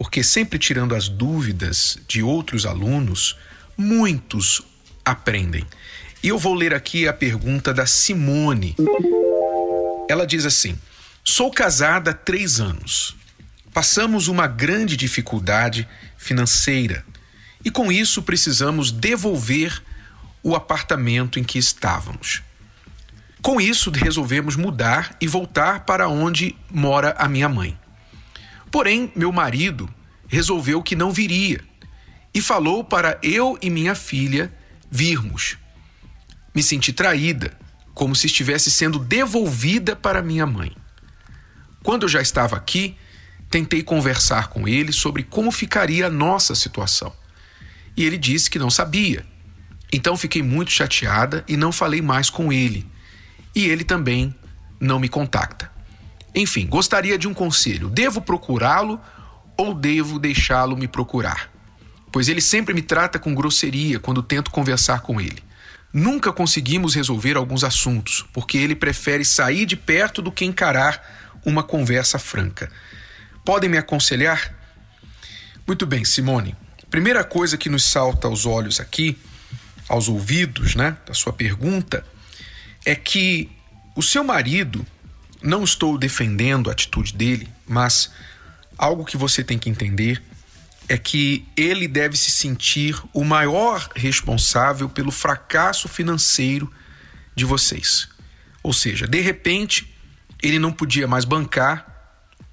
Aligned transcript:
porque 0.00 0.24
sempre 0.24 0.58
tirando 0.58 0.94
as 0.94 1.10
dúvidas 1.10 1.98
de 2.08 2.22
outros 2.22 2.64
alunos, 2.64 3.36
muitos 3.76 4.62
aprendem. 5.04 5.62
E 6.22 6.28
eu 6.28 6.38
vou 6.38 6.54
ler 6.54 6.72
aqui 6.72 7.06
a 7.06 7.12
pergunta 7.12 7.74
da 7.74 7.84
Simone. 7.84 8.74
Ela 10.08 10.26
diz 10.26 10.46
assim: 10.46 10.78
Sou 11.22 11.50
casada 11.50 12.12
há 12.12 12.14
três 12.14 12.60
anos. 12.60 13.14
Passamos 13.74 14.26
uma 14.26 14.46
grande 14.46 14.96
dificuldade 14.96 15.86
financeira 16.16 17.04
e, 17.62 17.70
com 17.70 17.92
isso, 17.92 18.22
precisamos 18.22 18.90
devolver 18.90 19.82
o 20.42 20.56
apartamento 20.56 21.38
em 21.38 21.44
que 21.44 21.58
estávamos. 21.58 22.42
Com 23.42 23.60
isso, 23.60 23.90
resolvemos 23.90 24.56
mudar 24.56 25.14
e 25.20 25.26
voltar 25.26 25.84
para 25.84 26.08
onde 26.08 26.56
mora 26.70 27.14
a 27.18 27.28
minha 27.28 27.50
mãe. 27.50 27.78
Porém, 28.70 29.12
meu 29.16 29.32
marido 29.32 29.92
resolveu 30.28 30.82
que 30.82 30.94
não 30.94 31.10
viria 31.10 31.60
e 32.32 32.40
falou 32.40 32.84
para 32.84 33.18
eu 33.22 33.58
e 33.60 33.68
minha 33.68 33.94
filha 33.94 34.52
virmos. 34.90 35.58
Me 36.54 36.62
senti 36.62 36.92
traída, 36.92 37.56
como 37.94 38.14
se 38.14 38.26
estivesse 38.26 38.70
sendo 38.70 38.98
devolvida 38.98 39.96
para 39.96 40.22
minha 40.22 40.46
mãe. 40.46 40.76
Quando 41.82 42.04
eu 42.04 42.08
já 42.08 42.20
estava 42.20 42.56
aqui, 42.56 42.96
tentei 43.48 43.82
conversar 43.82 44.48
com 44.48 44.68
ele 44.68 44.92
sobre 44.92 45.22
como 45.24 45.50
ficaria 45.50 46.06
a 46.06 46.10
nossa 46.10 46.54
situação. 46.54 47.12
E 47.96 48.04
ele 48.04 48.16
disse 48.16 48.48
que 48.48 48.58
não 48.58 48.70
sabia. 48.70 49.26
Então 49.92 50.16
fiquei 50.16 50.42
muito 50.42 50.70
chateada 50.70 51.44
e 51.48 51.56
não 51.56 51.72
falei 51.72 52.00
mais 52.00 52.30
com 52.30 52.52
ele. 52.52 52.86
E 53.54 53.66
ele 53.66 53.82
também 53.82 54.34
não 54.78 55.00
me 55.00 55.08
contacta. 55.08 55.70
Enfim, 56.34 56.66
gostaria 56.66 57.18
de 57.18 57.26
um 57.26 57.34
conselho. 57.34 57.88
Devo 57.88 58.20
procurá-lo 58.20 59.00
ou 59.56 59.74
devo 59.74 60.18
deixá-lo 60.18 60.76
me 60.76 60.86
procurar? 60.86 61.50
Pois 62.12 62.28
ele 62.28 62.40
sempre 62.40 62.74
me 62.74 62.82
trata 62.82 63.18
com 63.18 63.34
grosseria 63.34 63.98
quando 63.98 64.22
tento 64.22 64.50
conversar 64.50 65.00
com 65.00 65.20
ele. 65.20 65.42
Nunca 65.92 66.32
conseguimos 66.32 66.94
resolver 66.94 67.36
alguns 67.36 67.64
assuntos, 67.64 68.24
porque 68.32 68.56
ele 68.56 68.76
prefere 68.76 69.24
sair 69.24 69.66
de 69.66 69.76
perto 69.76 70.22
do 70.22 70.30
que 70.30 70.44
encarar 70.44 71.40
uma 71.44 71.62
conversa 71.62 72.18
franca. 72.18 72.70
Podem 73.44 73.68
me 73.68 73.78
aconselhar? 73.78 74.54
Muito 75.66 75.86
bem, 75.86 76.04
Simone. 76.04 76.56
Primeira 76.90 77.24
coisa 77.24 77.56
que 77.56 77.68
nos 77.68 77.84
salta 77.84 78.28
aos 78.28 78.46
olhos 78.46 78.80
aqui, 78.80 79.18
aos 79.88 80.08
ouvidos, 80.08 80.74
né, 80.74 80.96
da 81.06 81.14
sua 81.14 81.32
pergunta, 81.32 82.04
é 82.84 82.94
que 82.94 83.50
o 83.96 84.02
seu 84.02 84.22
marido 84.22 84.86
não 85.42 85.64
estou 85.64 85.96
defendendo 85.96 86.68
a 86.68 86.72
atitude 86.72 87.14
dele, 87.14 87.48
mas 87.66 88.10
algo 88.76 89.04
que 89.04 89.16
você 89.16 89.42
tem 89.42 89.58
que 89.58 89.70
entender 89.70 90.22
é 90.88 90.98
que 90.98 91.46
ele 91.56 91.86
deve 91.86 92.16
se 92.16 92.30
sentir 92.30 93.00
o 93.12 93.24
maior 93.24 93.88
responsável 93.94 94.88
pelo 94.88 95.10
fracasso 95.12 95.88
financeiro 95.88 96.70
de 97.34 97.44
vocês. 97.44 98.08
Ou 98.62 98.72
seja, 98.72 99.06
de 99.06 99.20
repente, 99.20 99.94
ele 100.42 100.58
não 100.58 100.72
podia 100.72 101.06
mais 101.06 101.24
bancar 101.24 101.86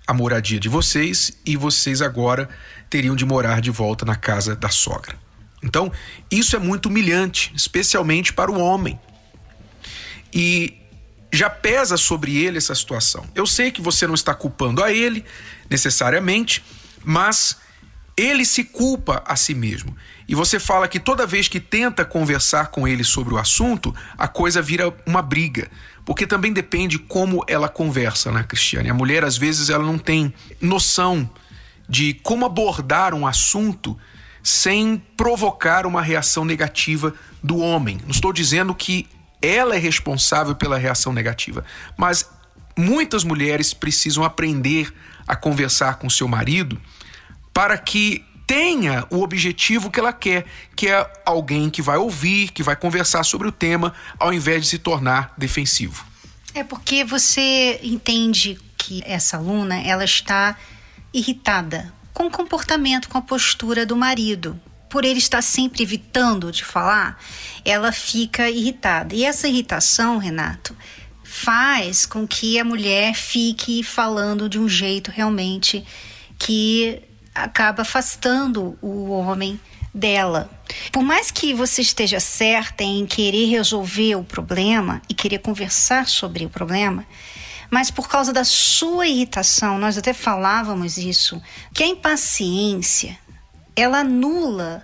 a 0.06 0.14
moradia 0.14 0.60
de 0.60 0.70
vocês 0.70 1.38
e 1.46 1.58
vocês 1.58 2.02
agora 2.02 2.48
teriam 2.90 3.16
de 3.16 3.26
morar 3.26 3.60
de 3.60 3.72
volta 3.72 4.06
na 4.06 4.16
casa 4.16 4.56
da 4.56 4.70
sogra. 4.70 5.18
Então, 5.64 5.92
isso 6.32 6.56
é 6.56 6.60
muito 6.60 6.88
humilhante, 6.88 7.52
especialmente 7.56 8.32
para 8.32 8.52
o 8.52 8.60
homem. 8.60 9.00
E 10.32 10.78
já 11.32 11.50
pesa 11.50 11.98
sobre 11.98 12.38
ele 12.38 12.58
essa 12.58 12.74
situação. 12.74 13.26
Eu 13.36 13.46
sei 13.46 13.72
que 13.72 13.82
você 13.82 14.08
não 14.08 14.16
está 14.16 14.34
culpando 14.34 14.84
a 14.84 14.92
ele 14.92 15.26
necessariamente, 15.70 16.64
mas 17.04 17.58
ele 18.16 18.46
se 18.46 18.64
culpa 18.64 19.24
a 19.26 19.36
si 19.36 19.54
mesmo. 19.54 19.96
E 20.28 20.34
você 20.34 20.60
fala 20.60 20.88
que 20.88 21.00
toda 21.00 21.28
vez 21.28 21.48
que 21.48 21.60
tenta 21.60 22.04
conversar 22.04 22.68
com 22.68 22.88
ele 22.88 23.04
sobre 23.04 23.34
o 23.34 23.38
assunto, 23.38 23.96
a 24.18 24.28
coisa 24.28 24.62
vira 24.62 24.94
uma 25.06 25.22
briga. 25.22 25.70
Porque 26.04 26.26
também 26.26 26.52
depende 26.52 26.98
como 26.98 27.44
ela 27.48 27.70
conversa, 27.70 28.32
né, 28.32 28.44
Cristiane? 28.44 28.90
A 28.90 28.94
mulher, 28.94 29.24
às 29.24 29.38
vezes, 29.38 29.70
ela 29.70 29.84
não 29.84 29.98
tem 29.98 30.34
noção 30.60 31.30
de 31.88 32.16
como 32.16 32.46
abordar 32.46 33.14
um 33.14 33.28
assunto 33.28 33.98
sem 34.42 35.02
provocar 35.16 35.86
uma 35.86 36.02
reação 36.02 36.44
negativa 36.44 37.14
do 37.44 37.58
homem. 37.58 38.00
Não 38.04 38.12
estou 38.12 38.34
dizendo 38.34 38.74
que 38.74 39.08
ela 39.42 39.76
é 39.76 39.80
responsável 39.80 40.56
pela 40.56 40.78
reação 40.78 41.14
negativa. 41.14 41.64
Mas 41.96 42.30
muitas 42.78 43.24
mulheres 43.24 43.74
precisam 43.74 44.24
aprender 44.24 44.94
a 45.28 45.36
conversar 45.36 45.98
com 45.98 46.10
seu 46.10 46.28
marido 46.28 46.80
para 47.54 47.78
que 47.78 48.24
tenha 48.46 49.06
o 49.10 49.22
objetivo 49.22 49.92
que 49.92 50.00
ela 50.00 50.14
quer, 50.14 50.46
que 50.76 50.88
é 50.88 51.12
alguém 51.26 51.70
que 51.70 51.82
vai 51.82 51.98
ouvir, 51.98 52.52
que 52.52 52.64
vai 52.64 52.76
conversar 52.76 53.24
sobre 53.24 53.48
o 53.48 53.52
tema, 53.52 53.94
ao 54.18 54.32
invés 54.32 54.64
de 54.64 54.70
se 54.70 54.78
tornar 54.78 55.34
defensivo. 55.38 56.06
É 56.54 56.64
porque 56.64 57.04
você 57.04 57.80
entende 57.84 58.58
que 58.78 59.04
essa 59.06 59.38
aluna 59.38 59.82
ela 59.82 60.06
está 60.06 60.56
irritada 61.14 61.94
com 62.14 62.28
o 62.28 62.32
comportamento, 62.32 63.10
com 63.10 63.18
a 63.18 63.22
postura 63.22 63.86
do 63.86 63.96
marido 63.96 64.60
por 64.90 65.06
ele 65.06 65.20
estar 65.20 65.42
sempre 65.42 65.84
evitando 65.84 66.52
de 66.52 66.64
falar, 66.64 67.22
ela 67.66 67.92
fica 67.92 68.50
irritada. 68.50 69.16
E 69.16 69.24
essa 69.24 69.48
irritação, 69.48 70.18
Renato, 70.18 70.76
faz 71.24 72.06
com 72.06 72.26
que 72.26 72.60
a 72.60 72.64
mulher 72.64 73.14
fique 73.14 73.84
falando 73.84 74.48
de 74.48 74.58
um 74.58 74.68
jeito 74.68 75.12
realmente 75.12 75.86
que 76.40 77.02
acaba 77.36 77.82
afastando 77.82 78.78
o 78.82 79.10
homem 79.12 79.60
dela. 79.94 80.50
Por 80.92 81.04
mais 81.04 81.32
que 81.32 81.54
você 81.54 81.82
esteja 81.82 82.20
certa 82.20 82.84
em 82.84 83.06
querer 83.06 83.46
resolver 83.46 84.16
o 84.16 84.24
problema 84.24 85.02
e 85.10 85.14
querer 85.14 85.40
conversar 85.40 86.08
sobre 86.08 86.46
o 86.46 86.50
problema, 86.50 87.06
mas 87.70 87.92
por 87.92 88.08
causa 88.08 88.32
da 88.32 88.44
sua 88.44 89.08
irritação, 89.08 89.78
nós 89.78 89.98
até 89.98 90.14
falávamos 90.14 90.98
isso, 90.98 91.42
que 91.74 91.84
a 91.84 91.88
impaciência 91.88 93.18
ela 93.78 94.00
anula 94.00 94.84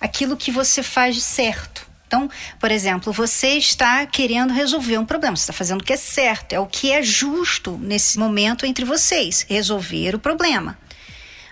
aquilo 0.00 0.36
que 0.36 0.50
você 0.50 0.82
faz 0.82 1.14
de 1.14 1.22
certo. 1.22 1.86
Então, 2.06 2.28
por 2.60 2.70
exemplo, 2.70 3.10
você 3.10 3.54
está 3.54 4.04
querendo 4.04 4.52
resolver 4.52 4.98
um 4.98 5.06
problema, 5.06 5.34
você 5.34 5.44
está 5.44 5.52
fazendo 5.52 5.80
o 5.80 5.84
que 5.84 5.94
é 5.94 5.96
certo, 5.96 6.52
é 6.52 6.60
o 6.60 6.66
que 6.66 6.92
é 6.92 7.02
justo 7.02 7.78
nesse 7.80 8.18
momento 8.18 8.66
entre 8.66 8.84
vocês, 8.84 9.46
resolver 9.48 10.14
o 10.14 10.18
problema. 10.18 10.76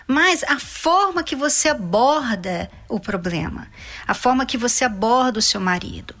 Mas 0.05 0.43
a 0.43 0.59
forma 0.59 1.23
que 1.23 1.35
você 1.35 1.69
aborda 1.69 2.69
o 2.87 2.99
problema, 2.99 3.69
a 4.05 4.13
forma 4.13 4.45
que 4.45 4.57
você 4.57 4.83
aborda 4.83 5.39
o 5.39 5.41
seu 5.41 5.61
marido, 5.61 6.13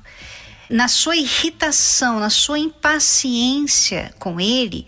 na 0.69 0.87
sua 0.87 1.17
irritação, 1.17 2.19
na 2.19 2.29
sua 2.29 2.57
impaciência 2.57 4.11
com 4.17 4.39
ele, 4.39 4.87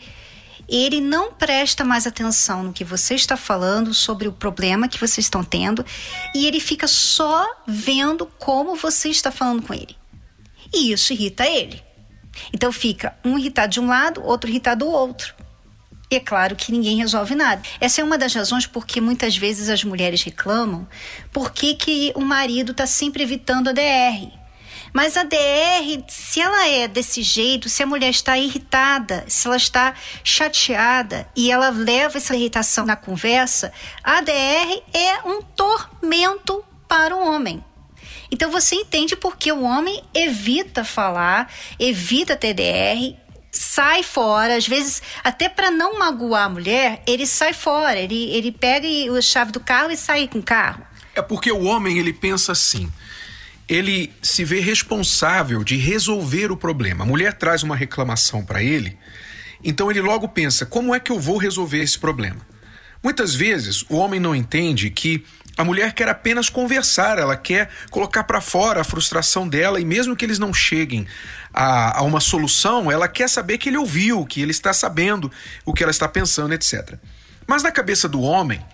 ele 0.67 1.01
não 1.01 1.33
presta 1.33 1.83
mais 1.83 2.07
atenção 2.07 2.63
no 2.63 2.73
que 2.73 2.83
você 2.83 3.15
está 3.15 3.35
falando 3.35 3.93
sobre 3.93 4.27
o 4.27 4.33
problema 4.33 4.87
que 4.87 4.99
vocês 4.99 5.25
estão 5.25 5.43
tendo 5.43 5.85
e 6.33 6.45
ele 6.45 6.59
fica 6.59 6.87
só 6.87 7.45
vendo 7.67 8.25
como 8.37 8.75
você 8.75 9.09
está 9.09 9.31
falando 9.31 9.61
com 9.61 9.73
ele. 9.73 9.95
E 10.73 10.91
isso 10.91 11.13
irrita 11.13 11.45
ele. 11.45 11.83
Então 12.51 12.71
fica 12.71 13.15
um 13.23 13.37
irritado 13.37 13.73
de 13.73 13.79
um 13.79 13.87
lado, 13.87 14.23
outro 14.23 14.49
irritado 14.49 14.85
do 14.85 14.91
outro. 14.91 15.35
E 16.09 16.15
é 16.15 16.19
claro 16.19 16.55
que 16.55 16.71
ninguém 16.71 16.97
resolve 16.97 17.33
nada. 17.33 17.61
Essa 17.79 18.01
é 18.01 18.03
uma 18.03 18.17
das 18.17 18.33
razões 18.33 18.67
porque 18.67 19.01
muitas 19.01 19.35
vezes 19.35 19.69
as 19.69 19.83
mulheres 19.83 20.21
reclamam 20.23 20.87
por 21.31 21.51
que 21.51 22.11
o 22.15 22.21
marido 22.21 22.71
está 22.71 22.85
sempre 22.85 23.23
evitando 23.23 23.69
a 23.69 23.71
DR. 23.71 24.42
Mas 24.93 25.17
a 25.17 25.23
DR, 25.23 26.03
se 26.07 26.39
ela 26.39 26.67
é 26.67 26.87
desse 26.87 27.23
jeito, 27.23 27.67
se 27.67 27.81
a 27.81 27.87
mulher 27.87 28.11
está 28.11 28.37
irritada, 28.37 29.25
se 29.27 29.47
ela 29.47 29.57
está 29.57 29.95
chateada 30.23 31.27
e 31.35 31.51
ela 31.51 31.69
leva 31.69 32.17
essa 32.17 32.35
irritação 32.35 32.85
na 32.85 32.95
conversa, 32.95 33.73
a 34.03 34.21
DR 34.21 34.83
é 34.93 35.27
um 35.27 35.41
tormento 35.41 36.63
para 36.87 37.15
o 37.15 37.27
homem. 37.27 37.63
Então 38.29 38.51
você 38.51 38.75
entende 38.75 39.15
porque 39.15 39.51
o 39.51 39.63
homem 39.63 40.03
evita 40.13 40.83
falar, 40.83 41.51
evita 41.79 42.35
ter 42.35 42.53
DR, 42.53 43.15
sai 43.51 44.03
fora, 44.03 44.57
às 44.57 44.67
vezes 44.67 45.01
até 45.23 45.49
para 45.49 45.71
não 45.71 45.97
magoar 45.97 46.45
a 46.45 46.49
mulher, 46.49 47.01
ele 47.07 47.25
sai 47.25 47.53
fora, 47.53 47.97
ele, 47.99 48.29
ele 48.29 48.51
pega 48.51 48.87
a 48.87 49.21
chave 49.21 49.51
do 49.51 49.59
carro 49.59 49.91
e 49.91 49.97
sai 49.97 50.27
com 50.27 50.37
o 50.37 50.43
carro. 50.43 50.85
É 51.15 51.21
porque 51.21 51.51
o 51.51 51.63
homem 51.63 51.99
ele 51.99 52.11
pensa 52.11 52.51
assim, 52.51 52.91
ele 53.67 54.11
se 54.21 54.43
vê 54.43 54.59
responsável 54.59 55.63
de 55.63 55.77
resolver 55.77 56.51
o 56.51 56.57
problema. 56.57 57.03
A 57.03 57.07
mulher 57.07 57.33
traz 57.33 57.63
uma 57.63 57.75
reclamação 57.75 58.43
para 58.43 58.61
ele, 58.61 58.97
então 59.63 59.89
ele 59.89 60.01
logo 60.01 60.27
pensa: 60.27 60.65
como 60.65 60.93
é 60.93 60.99
que 60.99 61.11
eu 61.11 61.19
vou 61.19 61.37
resolver 61.37 61.81
esse 61.81 61.97
problema? 61.97 62.41
Muitas 63.03 63.35
vezes 63.35 63.83
o 63.89 63.97
homem 63.97 64.19
não 64.19 64.33
entende 64.33 64.89
que 64.89 65.25
a 65.55 65.63
mulher 65.63 65.93
quer 65.93 66.09
apenas 66.09 66.49
conversar, 66.49 67.19
ela 67.19 67.35
quer 67.35 67.69
colocar 67.91 68.23
para 68.23 68.41
fora 68.41 68.81
a 68.81 68.83
frustração 68.83 69.47
dela 69.47 69.79
e 69.79 69.85
mesmo 69.85 70.15
que 70.15 70.25
eles 70.25 70.39
não 70.39 70.53
cheguem 70.53 71.05
a, 71.53 71.99
a, 71.99 72.01
uma 72.01 72.19
solução, 72.19 72.91
ela 72.91 73.07
quer 73.07 73.29
saber 73.29 73.59
que 73.59 73.69
ele 73.69 73.77
ouviu, 73.77 74.25
que 74.25 74.41
ele 74.41 74.51
está 74.51 74.73
sabendo 74.73 75.31
o 75.63 75.73
que 75.73 75.83
ela 75.83 75.91
está 75.91 76.07
pensando, 76.07 76.53
etc. 76.53 76.95
Mas 77.45 77.61
na 77.61 77.71
cabeça 77.71 78.09
do 78.09 78.21
homem, 78.21 78.65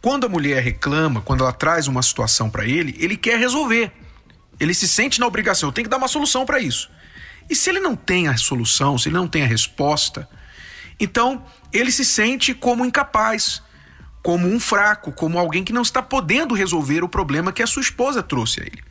quando 0.00 0.26
a 0.26 0.28
mulher 0.28 0.62
reclama, 0.62 1.20
quando 1.20 1.44
ela 1.44 1.52
traz 1.52 1.86
uma 1.86 2.02
situação 2.02 2.50
para 2.50 2.64
ele, 2.64 2.96
ele 2.98 3.16
quer 3.16 3.38
resolver. 3.38 3.92
Ele 4.60 4.74
se 4.74 4.88
sente 4.88 5.20
na 5.20 5.26
obrigação, 5.26 5.68
eu 5.68 5.72
tenho 5.72 5.86
que 5.86 5.90
dar 5.90 5.98
uma 5.98 6.08
solução 6.08 6.44
para 6.44 6.60
isso. 6.60 6.90
E 7.48 7.56
se 7.56 7.70
ele 7.70 7.80
não 7.80 7.96
tem 7.96 8.28
a 8.28 8.36
solução, 8.36 8.98
se 8.98 9.08
ele 9.08 9.16
não 9.16 9.28
tem 9.28 9.42
a 9.42 9.46
resposta, 9.46 10.28
então 11.00 11.44
ele 11.72 11.90
se 11.90 12.04
sente 12.04 12.54
como 12.54 12.84
incapaz 12.84 13.62
como 14.22 14.46
um 14.46 14.60
fraco, 14.60 15.12
como 15.12 15.38
alguém 15.38 15.64
que 15.64 15.72
não 15.72 15.82
está 15.82 16.02
podendo 16.02 16.54
resolver 16.54 17.02
o 17.02 17.08
problema 17.08 17.52
que 17.52 17.62
a 17.62 17.66
sua 17.66 17.80
esposa 17.80 18.22
trouxe 18.22 18.60
a 18.60 18.64
ele. 18.64 18.82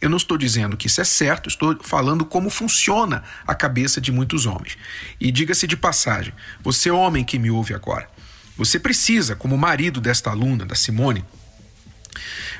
Eu 0.00 0.08
não 0.08 0.16
estou 0.16 0.38
dizendo 0.38 0.76
que 0.76 0.86
isso 0.86 1.00
é 1.00 1.04
certo, 1.04 1.48
estou 1.48 1.76
falando 1.82 2.24
como 2.24 2.48
funciona 2.48 3.24
a 3.44 3.54
cabeça 3.54 4.00
de 4.00 4.12
muitos 4.12 4.46
homens. 4.46 4.78
E 5.20 5.32
diga-se 5.32 5.66
de 5.66 5.76
passagem, 5.76 6.32
você 6.62 6.90
homem 6.90 7.24
que 7.24 7.38
me 7.38 7.50
ouve 7.50 7.74
agora, 7.74 8.08
você 8.56 8.78
precisa, 8.78 9.34
como 9.34 9.58
marido 9.58 10.00
desta 10.00 10.30
aluna, 10.30 10.64
da 10.64 10.76
Simone, 10.76 11.24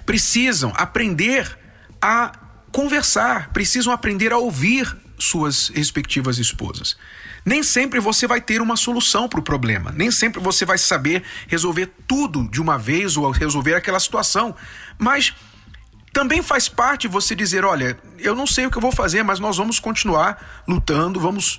precisam 0.05 0.73
aprender 0.75 1.57
a 2.01 2.33
conversar, 2.71 3.51
precisam 3.53 3.93
aprender 3.93 4.33
a 4.33 4.39
ouvir 4.39 4.97
suas 5.19 5.69
respectivas 5.69 6.39
esposas. 6.39 6.97
Nem 7.45 7.63
sempre 7.63 7.99
você 7.99 8.27
vai 8.27 8.41
ter 8.41 8.61
uma 8.61 8.77
solução 8.77 9.29
para 9.29 9.41
o 9.41 9.43
problema, 9.43 9.93
nem 9.93 10.11
sempre 10.11 10.41
você 10.41 10.65
vai 10.65 10.79
saber 10.79 11.23
resolver 11.47 11.91
tudo 12.07 12.49
de 12.49 12.61
uma 12.61 12.79
vez 12.79 13.17
ou 13.17 13.31
resolver 13.31 13.75
aquela 13.75 13.99
situação, 13.99 14.55
mas 14.99 15.35
também 16.13 16.43
faz 16.43 16.69
parte 16.69 17.09
você 17.09 17.35
dizer: 17.35 17.65
olha, 17.65 17.99
eu 18.19 18.35
não 18.35 18.47
sei 18.47 18.67
o 18.67 18.71
que 18.71 18.77
eu 18.77 18.83
vou 18.83 18.93
fazer, 18.93 19.23
mas 19.23 19.41
nós 19.41 19.57
vamos 19.57 19.79
continuar 19.79 20.63
lutando, 20.67 21.21
vamos 21.21 21.59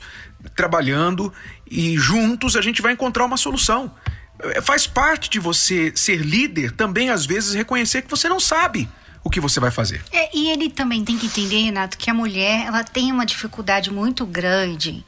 trabalhando 0.55 1.33
e 1.69 1.97
juntos 1.97 2.55
a 2.55 2.61
gente 2.61 2.81
vai 2.81 2.93
encontrar 2.93 3.25
uma 3.25 3.37
solução. 3.37 3.93
É, 4.41 4.61
faz 4.61 4.87
parte 4.87 5.29
de 5.29 5.39
você 5.39 5.91
ser 5.95 6.21
líder 6.21 6.71
também, 6.71 7.09
às 7.09 7.25
vezes, 7.25 7.53
reconhecer 7.53 8.01
que 8.01 8.09
você 8.09 8.29
não 8.29 8.39
sabe 8.39 8.87
o 9.23 9.29
que 9.29 9.39
você 9.39 9.59
vai 9.59 9.71
fazer. 9.71 10.03
É, 10.11 10.35
e 10.35 10.49
ele 10.49 10.69
também 10.69 11.03
tem 11.03 11.17
que 11.17 11.25
entender, 11.25 11.63
Renato, 11.63 11.97
que 11.97 12.09
a 12.09 12.13
mulher 12.13 12.67
ela 12.67 12.83
tem 12.83 13.11
uma 13.11 13.25
dificuldade 13.25 13.91
muito 13.91 14.25
grande 14.25 15.05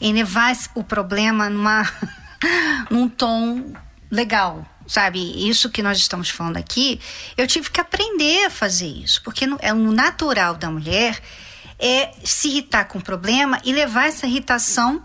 em 0.00 0.12
levar 0.12 0.56
o 0.74 0.82
problema 0.82 1.50
numa, 1.50 1.90
num 2.90 3.08
tom 3.08 3.72
legal. 4.10 4.66
Sabe, 4.86 5.48
isso 5.48 5.70
que 5.70 5.84
nós 5.84 5.98
estamos 5.98 6.30
falando 6.30 6.56
aqui, 6.56 6.98
eu 7.36 7.46
tive 7.46 7.70
que 7.70 7.80
aprender 7.80 8.46
a 8.46 8.50
fazer 8.50 8.88
isso, 8.88 9.22
porque 9.22 9.46
é 9.60 9.72
o 9.72 9.92
natural 9.92 10.56
da 10.56 10.68
mulher 10.68 11.20
é 11.78 12.12
se 12.24 12.48
irritar 12.48 12.86
com 12.86 12.98
o 12.98 13.02
problema 13.02 13.60
e 13.64 13.72
levar 13.72 14.08
essa 14.08 14.26
irritação 14.26 15.00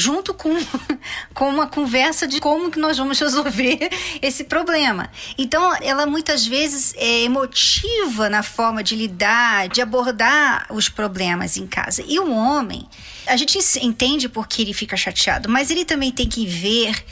junto 0.00 0.32
com, 0.32 0.50
com 1.34 1.48
uma 1.48 1.66
conversa 1.66 2.26
de 2.26 2.40
como 2.40 2.70
que 2.70 2.78
nós 2.78 2.96
vamos 2.96 3.20
resolver 3.20 3.90
esse 4.22 4.44
problema. 4.44 5.10
Então, 5.36 5.76
ela 5.82 6.06
muitas 6.06 6.46
vezes 6.46 6.94
é 6.96 7.22
emotiva 7.22 8.30
na 8.30 8.42
forma 8.42 8.82
de 8.82 8.96
lidar, 8.96 9.68
de 9.68 9.82
abordar 9.82 10.66
os 10.70 10.88
problemas 10.88 11.56
em 11.56 11.66
casa. 11.66 12.02
E 12.06 12.18
o 12.18 12.32
homem, 12.32 12.88
a 13.26 13.36
gente 13.36 13.58
entende 13.82 14.28
porque 14.28 14.62
ele 14.62 14.72
fica 14.72 14.96
chateado, 14.96 15.48
mas 15.48 15.70
ele 15.70 15.84
também 15.84 16.10
tem 16.10 16.26
que 16.26 16.46
ver 16.46 17.04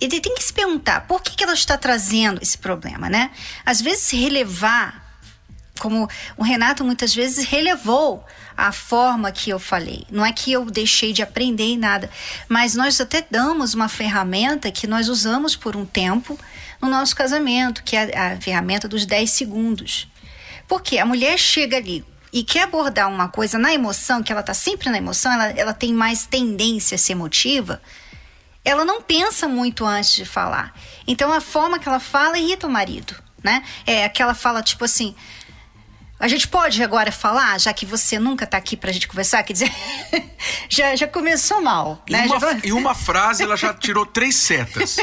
ele 0.00 0.20
tem 0.20 0.32
que 0.32 0.44
se 0.44 0.52
perguntar 0.52 1.08
por 1.08 1.20
que, 1.20 1.34
que 1.34 1.42
ela 1.42 1.54
está 1.54 1.76
trazendo 1.76 2.40
esse 2.40 2.56
problema, 2.56 3.10
né? 3.10 3.32
Às 3.66 3.80
vezes 3.80 4.08
relevar, 4.12 5.07
como 5.78 6.08
o 6.36 6.42
Renato 6.42 6.84
muitas 6.84 7.14
vezes 7.14 7.44
relevou 7.46 8.24
a 8.56 8.72
forma 8.72 9.30
que 9.30 9.50
eu 9.50 9.58
falei. 9.58 10.04
Não 10.10 10.26
é 10.26 10.32
que 10.32 10.52
eu 10.52 10.64
deixei 10.64 11.12
de 11.12 11.22
aprender 11.22 11.76
nada, 11.76 12.10
mas 12.48 12.74
nós 12.74 13.00
até 13.00 13.24
damos 13.30 13.74
uma 13.74 13.88
ferramenta 13.88 14.70
que 14.70 14.86
nós 14.86 15.08
usamos 15.08 15.54
por 15.54 15.76
um 15.76 15.86
tempo 15.86 16.38
no 16.80 16.88
nosso 16.88 17.14
casamento, 17.14 17.82
que 17.82 17.96
é 17.96 18.16
a 18.16 18.36
ferramenta 18.40 18.88
dos 18.88 19.06
10 19.06 19.30
segundos. 19.30 20.08
Porque 20.66 20.98
a 20.98 21.06
mulher 21.06 21.38
chega 21.38 21.76
ali 21.76 22.04
e 22.32 22.42
quer 22.42 22.64
abordar 22.64 23.08
uma 23.08 23.28
coisa 23.28 23.58
na 23.58 23.72
emoção, 23.72 24.22
que 24.22 24.30
ela 24.30 24.42
está 24.42 24.54
sempre 24.54 24.90
na 24.90 24.98
emoção, 24.98 25.32
ela, 25.32 25.50
ela 25.50 25.72
tem 25.72 25.92
mais 25.92 26.26
tendência 26.26 26.96
a 26.96 26.98
ser 26.98 27.12
emotiva, 27.12 27.80
ela 28.64 28.84
não 28.84 29.00
pensa 29.00 29.48
muito 29.48 29.84
antes 29.84 30.14
de 30.14 30.24
falar. 30.24 30.74
Então 31.06 31.32
a 31.32 31.40
forma 31.40 31.78
que 31.78 31.88
ela 31.88 32.00
fala 32.00 32.38
irrita 32.38 32.66
o 32.66 32.70
marido, 32.70 33.14
né? 33.42 33.64
É 33.86 34.04
aquela 34.04 34.34
fala 34.34 34.62
tipo 34.62 34.84
assim: 34.84 35.14
a 36.18 36.26
gente 36.26 36.48
pode 36.48 36.82
agora 36.82 37.12
falar, 37.12 37.58
já 37.60 37.72
que 37.72 37.86
você 37.86 38.18
nunca 38.18 38.44
está 38.44 38.58
aqui 38.58 38.76
para 38.76 38.90
a 38.90 38.92
gente 38.92 39.06
conversar? 39.06 39.42
Quer 39.44 39.52
dizer, 39.52 39.72
já, 40.68 40.96
já 40.96 41.06
começou 41.06 41.62
mal. 41.62 42.02
Né? 42.10 42.26
Em, 42.26 42.28
uma, 42.28 42.40
já... 42.40 42.58
em 42.64 42.72
uma 42.72 42.94
frase, 42.94 43.42
ela 43.42 43.56
já 43.56 43.72
tirou 43.72 44.04
três 44.04 44.34
setas. 44.36 44.96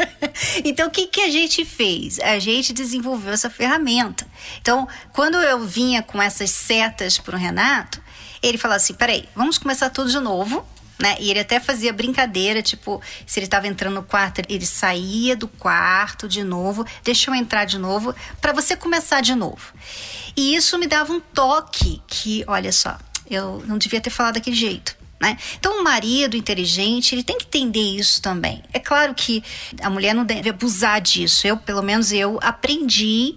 então, 0.64 0.88
o 0.88 0.90
que, 0.90 1.06
que 1.06 1.20
a 1.20 1.30
gente 1.30 1.64
fez? 1.64 2.18
A 2.20 2.38
gente 2.38 2.72
desenvolveu 2.72 3.32
essa 3.32 3.50
ferramenta. 3.50 4.26
Então, 4.60 4.88
quando 5.12 5.36
eu 5.36 5.66
vinha 5.66 6.02
com 6.02 6.20
essas 6.20 6.50
setas 6.50 7.18
para 7.18 7.36
o 7.36 7.38
Renato, 7.38 8.02
ele 8.42 8.58
falava 8.58 8.76
assim: 8.76 8.94
peraí, 8.94 9.28
vamos 9.34 9.58
começar 9.58 9.90
tudo 9.90 10.10
de 10.10 10.18
novo. 10.18 10.66
Né? 10.98 11.16
E 11.18 11.30
ele 11.30 11.40
até 11.40 11.58
fazia 11.58 11.92
brincadeira, 11.92 12.62
tipo, 12.62 13.02
se 13.26 13.38
ele 13.38 13.46
estava 13.46 13.66
entrando 13.66 13.94
no 13.94 14.02
quarto, 14.02 14.42
ele 14.48 14.64
saía 14.64 15.36
do 15.36 15.48
quarto 15.48 16.28
de 16.28 16.44
novo, 16.44 16.86
deixa 17.02 17.30
eu 17.30 17.34
entrar 17.34 17.64
de 17.64 17.78
novo, 17.78 18.14
para 18.40 18.52
você 18.52 18.76
começar 18.76 19.20
de 19.20 19.34
novo. 19.34 19.72
E 20.36 20.54
isso 20.54 20.78
me 20.78 20.86
dava 20.86 21.12
um 21.12 21.20
toque 21.20 22.00
que, 22.06 22.44
olha 22.46 22.70
só, 22.70 22.96
eu 23.28 23.62
não 23.66 23.78
devia 23.78 24.00
ter 24.00 24.10
falado 24.10 24.34
daquele 24.34 24.56
jeito. 24.56 24.96
Né? 25.20 25.38
Então, 25.58 25.80
o 25.80 25.84
marido 25.84 26.36
inteligente, 26.36 27.14
ele 27.14 27.22
tem 27.22 27.38
que 27.38 27.46
entender 27.46 27.96
isso 27.96 28.20
também. 28.20 28.62
É 28.72 28.78
claro 28.78 29.14
que 29.14 29.42
a 29.80 29.88
mulher 29.88 30.14
não 30.14 30.24
deve 30.24 30.50
abusar 30.50 31.00
disso. 31.00 31.46
Eu, 31.46 31.56
pelo 31.56 31.82
menos, 31.82 32.12
eu 32.12 32.38
aprendi 32.42 33.36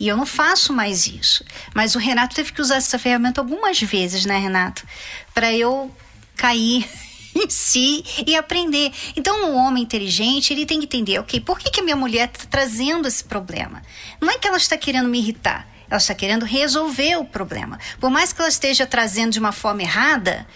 e 0.00 0.08
eu 0.08 0.16
não 0.16 0.26
faço 0.26 0.72
mais 0.72 1.06
isso. 1.06 1.44
Mas 1.74 1.94
o 1.94 1.98
Renato 1.98 2.34
teve 2.34 2.52
que 2.52 2.60
usar 2.60 2.76
essa 2.76 2.98
ferramenta 2.98 3.40
algumas 3.40 3.80
vezes, 3.80 4.24
né, 4.24 4.38
Renato? 4.38 4.86
Para 5.32 5.52
eu 5.52 5.94
cair 6.38 6.88
em 7.34 7.50
si 7.50 8.02
e 8.26 8.34
aprender. 8.34 8.90
Então, 9.14 9.50
um 9.50 9.56
homem 9.56 9.82
inteligente, 9.82 10.52
ele 10.52 10.64
tem 10.64 10.78
que 10.78 10.86
entender, 10.86 11.18
ok, 11.18 11.40
por 11.40 11.58
que, 11.58 11.70
que 11.70 11.80
a 11.80 11.84
minha 11.84 11.96
mulher 11.96 12.30
está 12.32 12.46
trazendo 12.48 13.06
esse 13.06 13.22
problema? 13.22 13.82
Não 14.20 14.30
é 14.30 14.38
que 14.38 14.48
ela 14.48 14.56
está 14.56 14.78
querendo 14.78 15.08
me 15.08 15.18
irritar, 15.18 15.68
ela 15.90 15.98
está 15.98 16.14
querendo 16.14 16.46
resolver 16.46 17.16
o 17.16 17.24
problema. 17.24 17.78
Por 18.00 18.08
mais 18.08 18.32
que 18.32 18.40
ela 18.40 18.48
esteja 18.48 18.86
trazendo 18.86 19.32
de 19.32 19.38
uma 19.38 19.52
forma 19.52 19.82
errada, 19.82 20.46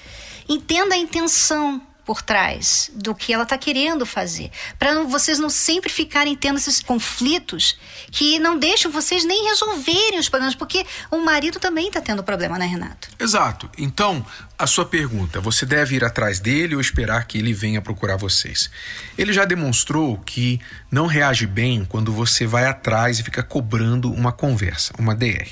entenda 0.49 0.95
a 0.95 0.99
intenção 0.99 1.83
por 2.05 2.23
trás 2.23 2.91
do 2.95 3.15
que 3.15 3.33
ela 3.33 3.45
está 3.45 3.57
querendo 3.57 4.05
fazer, 4.05 4.51
para 4.79 5.03
vocês 5.05 5.39
não 5.39 5.49
sempre 5.49 5.91
ficarem 5.91 6.37
tendo 6.37 6.59
esses 6.59 6.81
conflitos 6.81 7.79
que 8.11 8.39
não 8.39 8.59
deixam 8.59 8.91
vocês 8.91 9.25
nem 9.25 9.45
resolverem 9.49 10.19
os 10.19 10.29
problemas, 10.29 10.55
porque 10.55 10.85
o 11.11 11.19
marido 11.19 11.61
também 11.61 11.89
está 11.89 12.01
tendo 12.01 12.23
problema, 12.23 12.59
né, 12.59 12.67
Renato? 12.67 13.09
Exato. 13.19 13.71
Então, 13.79 14.25
a 14.59 14.67
sua 14.67 14.85
pergunta, 14.85 15.41
você 15.41 15.65
deve 15.65 15.97
ir 15.97 16.05
atrás 16.05 16.41
dele 16.41 16.75
ou 16.75 16.81
esperar 16.81 17.27
que 17.27 17.39
ele 17.39 17.53
venha 17.53 17.81
procurar 17.81 18.17
vocês? 18.17 18.71
Ele 19.17 19.33
já 19.33 19.45
demonstrou 19.45 20.19
que 20.19 20.61
não 20.91 21.07
reage 21.07 21.47
bem 21.47 21.85
quando 21.85 22.13
você 22.13 22.47
vai 22.47 22.67
atrás 22.67 23.19
e 23.19 23.23
fica 23.23 23.43
cobrando 23.43 24.13
uma 24.13 24.33
conversa, 24.33 24.93
uma 24.99 25.15
DR. 25.15 25.49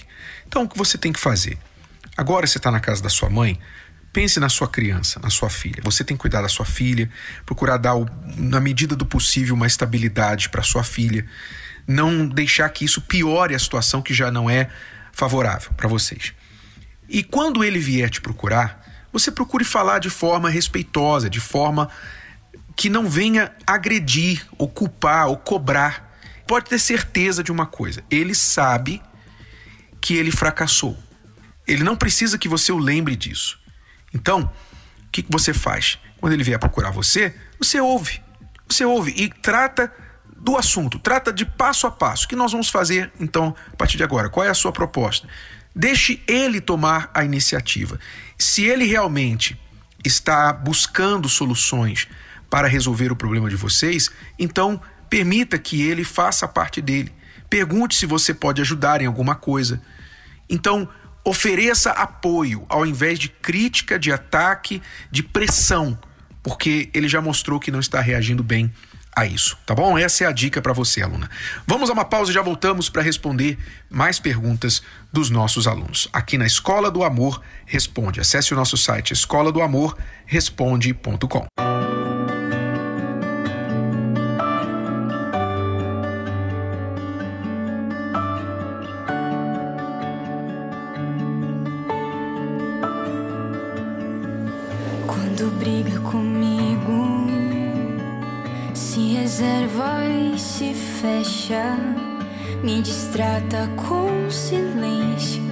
Então, 0.47 0.64
o 0.64 0.69
que 0.69 0.76
você 0.76 0.99
tem 0.99 1.12
que 1.12 1.21
fazer? 1.21 1.59
Agora 2.16 2.47
você 2.47 2.59
está 2.59 2.71
na 2.71 2.80
casa 2.80 3.02
da 3.02 3.09
sua 3.09 3.30
mãe, 3.30 3.59
Pense 4.12 4.40
na 4.40 4.49
sua 4.49 4.67
criança, 4.67 5.21
na 5.21 5.31
sua 5.31 5.49
filha. 5.49 5.81
Você 5.85 6.02
tem 6.02 6.17
que 6.17 6.21
cuidar 6.21 6.43
da 6.43 6.49
sua 6.49 6.67
filha, 6.67 7.09
procurar 7.47 7.76
dar, 7.76 7.95
na 8.37 8.61
medida 8.61 8.97
do 8.97 9.07
possível, 9.07 9.55
uma 9.55 9.67
estabilidade 9.67 10.49
para 10.49 10.62
sua 10.62 10.83
filha. 10.83 11.25
Não 11.87 12.26
deixar 12.26 12.69
que 12.71 12.85
isso 12.85 13.00
piore 13.00 13.55
a 13.55 13.59
situação 13.59 14.02
que 14.02 14.12
já 14.12 14.31
não 14.31 14.50
é 14.50 14.69
favorável 15.12 15.73
para 15.76 15.88
vocês. 15.88 16.33
E 17.09 17.23
quando 17.23 17.62
ele 17.62 17.79
vier 17.79 18.11
te 18.11 18.21
procurar, 18.21 18.85
você 19.12 19.31
procure 19.31 19.64
falar 19.64 19.99
de 19.99 20.11
forma 20.11 20.50
respeitosa, 20.50 21.31
de 21.31 21.40
forma 21.40 21.88
que 22.76 22.88
não 22.88 23.09
venha 23.09 23.52
agredir, 23.67 24.47
ou 24.57 24.69
culpar, 24.69 25.29
ou 25.29 25.37
cobrar. 25.37 26.19
Pode 26.47 26.67
ter 26.67 26.79
certeza 26.79 27.43
de 27.43 27.52
uma 27.52 27.67
coisa: 27.67 28.02
ele 28.11 28.35
sabe 28.35 29.02
que 30.00 30.14
ele 30.14 30.31
fracassou. 30.31 30.99
Ele 31.67 31.85
não 31.85 31.95
precisa 31.95 32.38
que 32.38 32.49
você 32.49 32.73
o 32.73 32.79
lembre 32.79 33.14
disso. 33.14 33.60
Então, 34.12 34.43
o 34.43 35.11
que 35.11 35.25
você 35.29 35.52
faz? 35.52 35.99
Quando 36.19 36.33
ele 36.33 36.45
vier 36.45 36.59
procurar 36.59 36.90
você, 36.90 37.35
você 37.59 37.81
ouve. 37.81 38.23
Você 38.69 38.85
ouve 38.85 39.12
e 39.17 39.29
trata 39.29 39.93
do 40.37 40.57
assunto, 40.57 40.99
trata 40.99 41.33
de 41.33 41.45
passo 41.45 41.87
a 41.87 41.90
passo. 41.90 42.25
O 42.25 42.29
que 42.29 42.37
nós 42.37 42.52
vamos 42.52 42.71
fazer 42.71 43.12
então 43.21 43.55
a 43.73 43.76
partir 43.76 43.97
de 43.97 44.05
agora? 44.05 44.31
Qual 44.31 44.45
é 44.45 44.49
a 44.49 44.55
sua 44.55 44.73
proposta? 44.73 45.29
Deixe 45.75 46.23
ele 46.26 46.61
tomar 46.61 47.11
a 47.12 47.25
iniciativa. 47.25 47.99
Se 48.38 48.64
ele 48.64 48.87
realmente 48.87 49.61
está 50.05 50.52
buscando 50.52 51.29
soluções 51.29 52.09
para 52.49 52.67
resolver 52.67 53.12
o 53.12 53.17
problema 53.17 53.49
de 53.50 53.57
vocês, 53.57 54.11
então 54.38 54.81
permita 55.09 55.59
que 55.59 55.83
ele 55.83 56.05
faça 56.05 56.47
a 56.47 56.49
parte 56.49 56.81
dele. 56.81 57.12
Pergunte 57.49 57.97
se 57.97 58.07
você 58.07 58.33
pode 58.33 58.61
ajudar 58.62 59.02
em 59.02 59.07
alguma 59.07 59.35
coisa. 59.35 59.81
Então, 60.49 60.88
ofereça 61.24 61.90
apoio 61.90 62.64
ao 62.68 62.86
invés 62.86 63.18
de 63.18 63.28
crítica, 63.28 63.98
de 63.98 64.12
ataque, 64.12 64.82
de 65.10 65.22
pressão, 65.22 65.98
porque 66.42 66.90
ele 66.94 67.08
já 67.08 67.20
mostrou 67.20 67.60
que 67.60 67.70
não 67.70 67.80
está 67.80 68.00
reagindo 68.00 68.42
bem 68.42 68.72
a 69.14 69.26
isso, 69.26 69.58
tá 69.66 69.74
bom? 69.74 69.98
Essa 69.98 70.24
é 70.24 70.26
a 70.26 70.32
dica 70.32 70.62
para 70.62 70.72
você, 70.72 71.02
aluna. 71.02 71.28
Vamos 71.66 71.90
a 71.90 71.92
uma 71.92 72.04
pausa 72.04 72.30
e 72.30 72.34
já 72.34 72.42
voltamos 72.42 72.88
para 72.88 73.02
responder 73.02 73.58
mais 73.90 74.18
perguntas 74.18 74.82
dos 75.12 75.30
nossos 75.30 75.66
alunos. 75.66 76.08
Aqui 76.12 76.38
na 76.38 76.46
Escola 76.46 76.90
do 76.90 77.02
Amor 77.02 77.42
Responde. 77.66 78.20
Acesse 78.20 78.54
o 78.54 78.56
nosso 78.56 78.76
site 78.76 79.12
escola 79.12 79.52
me 102.62 102.83
distrata 102.83 103.69
com 103.76 104.31
silêncio, 104.31 105.43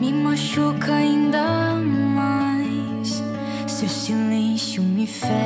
me 0.00 0.12
machuca 0.12 0.94
ainda 0.94 1.74
mais. 1.74 3.22
Seu 3.66 3.88
silêncio 3.88 4.82
me 4.82 5.06
fere 5.06 5.43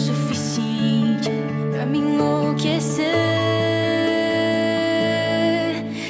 suficiente 0.00 1.30
pra 1.72 1.84
me 1.84 1.98
enlouquecer. 1.98 3.04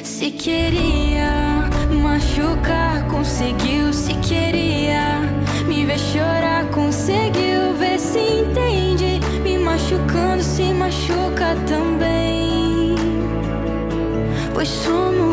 Se 0.04 0.30
queria 0.30 1.68
machucar, 2.02 3.06
conseguiu. 3.09 3.92
Se 3.92 4.14
queria 4.14 5.20
me 5.66 5.85
ver 5.85 5.99
chorar, 5.99 6.64
conseguiu. 6.70 7.75
Ver 7.78 7.99
se 7.99 8.20
entende. 8.40 9.20
Me 9.42 9.59
machucando, 9.59 10.42
se 10.42 10.73
machuca 10.73 11.56
também. 11.66 12.94
Pois 14.54 14.68
somos 14.68 15.30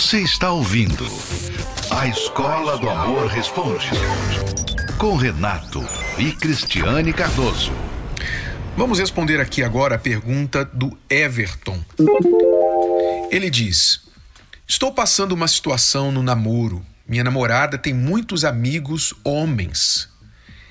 Você 0.00 0.22
está 0.22 0.50
ouvindo 0.50 1.06
A 1.90 2.06
Escola 2.06 2.78
do 2.78 2.88
Amor 2.88 3.26
Responde. 3.26 3.90
Com 4.96 5.14
Renato 5.14 5.86
e 6.16 6.32
Cristiane 6.32 7.12
Cardoso. 7.12 7.70
Vamos 8.78 8.98
responder 8.98 9.38
aqui 9.42 9.62
agora 9.62 9.96
a 9.96 9.98
pergunta 9.98 10.64
do 10.64 10.98
Everton. 11.10 11.84
Ele 13.30 13.50
diz: 13.50 14.00
Estou 14.66 14.90
passando 14.90 15.32
uma 15.32 15.46
situação 15.46 16.10
no 16.10 16.22
namoro. 16.22 16.82
Minha 17.06 17.22
namorada 17.22 17.76
tem 17.76 17.92
muitos 17.92 18.42
amigos 18.42 19.12
homens. 19.22 20.08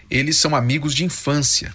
Eles 0.10 0.38
são 0.38 0.56
amigos 0.56 0.96
de 0.96 1.06
infância. 1.06 1.72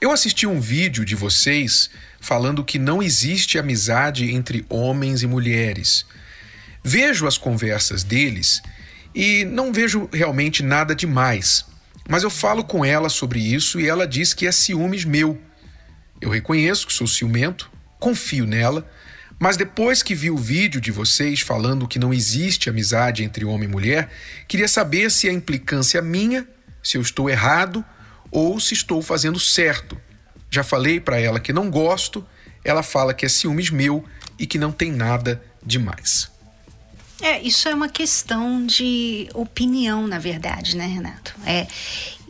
Eu 0.00 0.10
assisti 0.10 0.46
um 0.46 0.58
vídeo 0.58 1.04
de 1.04 1.14
vocês 1.14 1.90
falando 2.18 2.64
que 2.64 2.78
não 2.78 3.02
existe 3.02 3.58
amizade 3.58 4.32
entre 4.32 4.64
homens 4.70 5.22
e 5.22 5.26
mulheres. 5.26 6.06
Vejo 6.84 7.26
as 7.26 7.38
conversas 7.38 8.02
deles 8.02 8.60
e 9.14 9.44
não 9.44 9.72
vejo 9.72 10.08
realmente 10.12 10.62
nada 10.62 10.94
demais. 10.94 11.64
Mas 12.08 12.22
eu 12.22 12.30
falo 12.30 12.64
com 12.64 12.84
ela 12.84 13.08
sobre 13.08 13.38
isso 13.38 13.80
e 13.80 13.88
ela 13.88 14.06
diz 14.06 14.34
que 14.34 14.46
é 14.46 14.52
ciúmes 14.52 15.04
meu. 15.04 15.40
Eu 16.20 16.30
reconheço 16.30 16.86
que 16.86 16.92
sou 16.92 17.06
ciumento, 17.06 17.70
confio 18.00 18.46
nela, 18.46 18.88
mas 19.38 19.56
depois 19.56 20.02
que 20.02 20.14
vi 20.14 20.30
o 20.30 20.36
vídeo 20.36 20.80
de 20.80 20.90
vocês 20.90 21.40
falando 21.40 21.86
que 21.86 21.98
não 21.98 22.12
existe 22.12 22.68
amizade 22.68 23.22
entre 23.22 23.44
homem 23.44 23.68
e 23.68 23.72
mulher, 23.72 24.10
queria 24.48 24.68
saber 24.68 25.10
se 25.10 25.28
é 25.28 25.32
implicância 25.32 26.00
minha, 26.02 26.46
se 26.82 26.96
eu 26.96 27.02
estou 27.02 27.30
errado 27.30 27.84
ou 28.30 28.58
se 28.58 28.74
estou 28.74 29.02
fazendo 29.02 29.38
certo. 29.38 30.00
Já 30.50 30.64
falei 30.64 31.00
para 31.00 31.20
ela 31.20 31.40
que 31.40 31.52
não 31.52 31.70
gosto, 31.70 32.26
ela 32.64 32.82
fala 32.82 33.14
que 33.14 33.26
é 33.26 33.28
ciúmes 33.28 33.70
meu 33.70 34.04
e 34.38 34.46
que 34.46 34.58
não 34.58 34.72
tem 34.72 34.90
nada 34.90 35.42
demais. 35.64 36.31
É, 37.22 37.40
isso 37.40 37.68
é 37.68 37.74
uma 37.74 37.88
questão 37.88 38.66
de 38.66 39.28
opinião, 39.32 40.08
na 40.08 40.18
verdade, 40.18 40.76
né, 40.76 40.86
Renato? 40.86 41.32
É, 41.46 41.68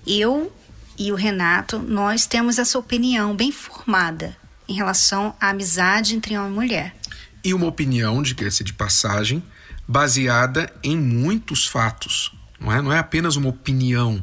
eu 0.06 0.54
e 0.99 1.11
o 1.11 1.14
Renato, 1.14 1.78
nós 1.78 2.26
temos 2.26 2.58
essa 2.58 2.78
opinião 2.78 3.34
bem 3.34 3.50
formada 3.50 4.37
em 4.68 4.75
relação 4.75 5.34
à 5.40 5.49
amizade 5.49 6.14
entre 6.14 6.37
homem 6.37 6.52
e 6.52 6.54
mulher. 6.54 6.96
E 7.42 7.54
uma 7.54 7.66
opinião, 7.66 8.22
de 8.22 8.50
ser 8.50 8.64
de 8.64 8.75
passagem, 8.75 9.42
baseada 9.88 10.70
em 10.82 10.96
muitos 10.96 11.66
fatos. 11.66 12.30
Não 12.61 12.70
é? 12.70 12.82
não 12.82 12.92
é 12.92 12.99
apenas 12.99 13.34
uma 13.37 13.49
opinião, 13.49 14.22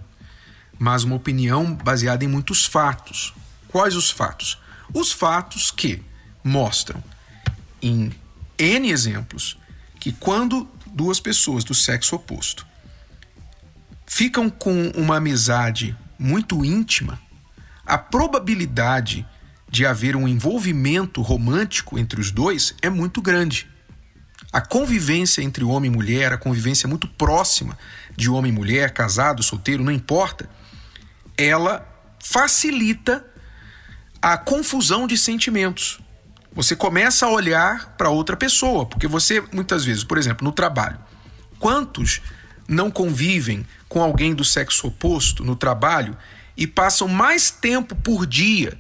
mas 0.78 1.04
uma 1.04 1.16
opinião 1.16 1.74
baseada 1.74 2.24
em 2.24 2.28
muitos 2.28 2.66
fatos. 2.66 3.34
Quais 3.70 3.96
os 3.96 4.12
fatos? 4.12 4.60
Os 4.94 5.12
fatos 5.12 5.72
que 5.72 6.00
mostram 6.44 7.04
em 7.82 8.12
N 8.58 8.92
exemplos 8.92 9.58
que 10.00 10.12
quando 10.12 10.68
duas 10.88 11.20
pessoas 11.20 11.64
do 11.64 11.74
sexo 11.74 12.16
oposto 12.16 12.66
ficam 14.06 14.50
com 14.50 14.92
uma 14.96 15.18
amizade 15.18 15.96
muito 16.18 16.66
íntima, 16.66 17.20
a 17.86 17.98
probabilidade 17.98 19.26
de 19.70 19.86
haver 19.86 20.16
um 20.16 20.28
envolvimento 20.28 21.22
romântico 21.22 21.98
entre 21.98 22.20
os 22.20 22.32
dois 22.32 22.76
é 22.82 22.90
muito 22.90 23.22
grande. 23.22 23.70
A 24.52 24.62
convivência 24.62 25.44
entre 25.44 25.64
homem 25.64 25.92
e 25.92 25.96
mulher, 25.96 26.34
a 26.34 26.38
convivência 26.38 26.88
muito 26.88 27.08
próxima 27.08 27.78
de 28.16 28.30
homem 28.30 28.52
e 28.52 28.56
mulher, 28.56 28.92
casado, 28.92 29.44
solteiro, 29.44 29.84
não 29.84 29.92
importa, 29.92 30.50
ela 31.38 31.88
facilita 32.20 33.26
a 34.22 34.38
confusão 34.38 35.06
de 35.06 35.18
sentimentos. 35.18 36.00
Você 36.60 36.76
começa 36.76 37.26
a 37.26 37.30
olhar 37.30 37.96
para 37.98 38.10
outra 38.10 38.36
pessoa, 38.36 38.86
porque 38.86 39.08
você 39.08 39.42
muitas 39.54 39.86
vezes, 39.86 40.04
por 40.04 40.18
exemplo, 40.18 40.44
no 40.44 40.52
trabalho, 40.52 41.00
quantos 41.58 42.22
não 42.68 42.92
convivem 42.92 43.66
com 43.88 44.04
alguém 44.04 44.36
do 44.36 44.44
sexo 44.44 44.88
oposto 44.88 45.42
no 45.42 45.56
trabalho 45.56 46.18
e 46.58 46.68
passam 46.68 47.08
mais 47.08 47.50
tempo 47.50 47.96
por 47.96 48.26
dia 48.26 48.78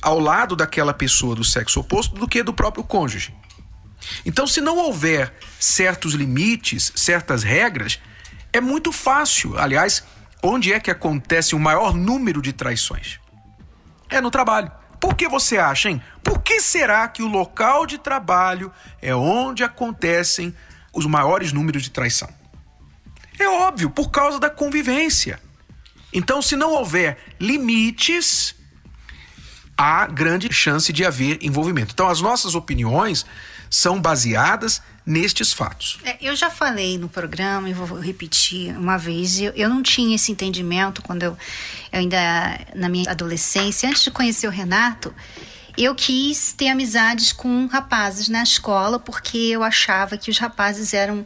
ao 0.00 0.18
lado 0.18 0.56
daquela 0.56 0.94
pessoa 0.94 1.36
do 1.36 1.44
sexo 1.44 1.80
oposto 1.80 2.14
do 2.14 2.26
que 2.26 2.42
do 2.42 2.54
próprio 2.54 2.82
cônjuge. 2.82 3.34
Então, 4.24 4.46
se 4.46 4.62
não 4.62 4.78
houver 4.78 5.30
certos 5.60 6.14
limites, 6.14 6.90
certas 6.96 7.42
regras, 7.42 8.00
é 8.54 8.60
muito 8.60 8.90
fácil. 8.90 9.58
Aliás, 9.58 10.02
onde 10.42 10.72
é 10.72 10.80
que 10.80 10.90
acontece 10.90 11.54
o 11.54 11.60
maior 11.60 11.92
número 11.92 12.40
de 12.40 12.54
traições? 12.54 13.20
É 14.08 14.18
no 14.18 14.30
trabalho. 14.30 14.72
Por 15.00 15.14
que 15.14 15.28
você 15.28 15.58
acha, 15.58 15.90
hein? 15.90 16.02
Por 16.22 16.40
que 16.42 16.60
será 16.60 17.06
que 17.08 17.22
o 17.22 17.28
local 17.28 17.86
de 17.86 17.98
trabalho 17.98 18.72
é 19.00 19.14
onde 19.14 19.62
acontecem 19.62 20.54
os 20.92 21.06
maiores 21.06 21.52
números 21.52 21.82
de 21.82 21.90
traição? 21.90 22.28
É 23.38 23.48
óbvio, 23.48 23.90
por 23.90 24.10
causa 24.10 24.40
da 24.40 24.50
convivência. 24.50 25.40
Então, 26.12 26.42
se 26.42 26.56
não 26.56 26.72
houver 26.72 27.18
limites, 27.38 28.54
há 29.76 30.06
grande 30.06 30.52
chance 30.52 30.92
de 30.92 31.04
haver 31.04 31.38
envolvimento. 31.40 31.92
Então, 31.92 32.08
as 32.08 32.20
nossas 32.20 32.56
opiniões 32.56 33.24
são 33.70 34.00
baseadas 34.00 34.82
nestes 35.08 35.54
fatos. 35.54 35.98
É, 36.04 36.18
eu 36.20 36.36
já 36.36 36.50
falei 36.50 36.98
no 36.98 37.08
programa 37.08 37.66
e 37.70 37.72
vou 37.72 37.98
repetir 37.98 38.76
uma 38.76 38.98
vez. 38.98 39.40
Eu, 39.40 39.52
eu 39.52 39.66
não 39.70 39.82
tinha 39.82 40.14
esse 40.14 40.30
entendimento 40.30 41.00
quando 41.00 41.22
eu, 41.22 41.36
eu 41.90 41.98
ainda 42.00 42.18
na 42.74 42.90
minha 42.90 43.10
adolescência, 43.10 43.88
antes 43.88 44.04
de 44.04 44.10
conhecer 44.10 44.46
o 44.46 44.50
Renato, 44.50 45.14
eu 45.78 45.94
quis 45.94 46.52
ter 46.52 46.68
amizades 46.68 47.32
com 47.32 47.66
rapazes 47.66 48.28
na 48.28 48.42
escola 48.42 48.98
porque 48.98 49.38
eu 49.38 49.62
achava 49.62 50.18
que 50.18 50.30
os 50.30 50.36
rapazes 50.36 50.92
eram 50.92 51.24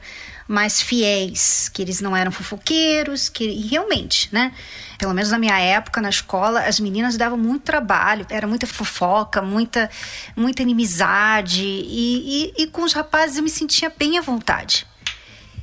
mais 0.49 0.81
fiéis, 0.81 1.69
que 1.69 1.83
eles 1.83 2.01
não 2.01 2.17
eram 2.17 2.31
fofoqueiros, 2.31 3.29
que 3.29 3.47
realmente, 3.69 4.29
né? 4.33 4.53
Pelo 4.99 5.15
menos 5.15 5.31
na 5.31 5.39
minha 5.39 5.59
época 5.59 6.01
na 6.01 6.11
escola, 6.11 6.61
as 6.61 6.79
meninas 6.79 7.17
davam 7.17 7.39
muito 7.39 7.63
trabalho, 7.63 8.27
era 8.29 8.47
muita 8.47 8.67
fofoca, 8.67 9.41
muita 9.43 9.91
muita 10.37 10.63
inimizade 10.63 11.65
e, 11.65 12.53
e, 12.57 12.63
e 12.63 12.67
com 12.67 12.83
os 12.83 12.93
rapazes 12.93 13.37
eu 13.37 13.43
me 13.43 13.51
sentia 13.51 13.93
bem 13.97 14.19
à 14.19 14.21
vontade. 14.21 14.87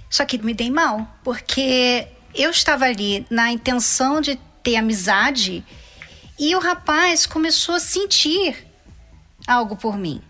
Só 0.10 0.26
que 0.26 0.38
me 0.38 0.54
dei 0.54 0.72
mal, 0.72 1.08
porque 1.24 2.08
eu 2.34 2.50
estava 2.50 2.86
ali 2.86 3.26
na 3.30 3.52
intenção 3.52 4.22
de 4.22 4.40
ter 4.64 4.76
amizade 4.76 5.64
e 6.38 6.56
o 6.56 6.60
rapaz 6.60 7.26
começou 7.26 7.76
a 7.76 7.80
sentir 7.80 8.66
algo 9.48 9.76
por 9.76 9.98
mim 9.98 10.22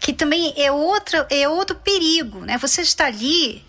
que 0.00 0.14
também 0.14 0.54
é 0.56 0.72
outro, 0.72 1.26
é 1.28 1.46
outro 1.46 1.76
perigo, 1.76 2.40
né? 2.40 2.56
Você 2.56 2.80
está 2.80 3.04
ali 3.04 3.62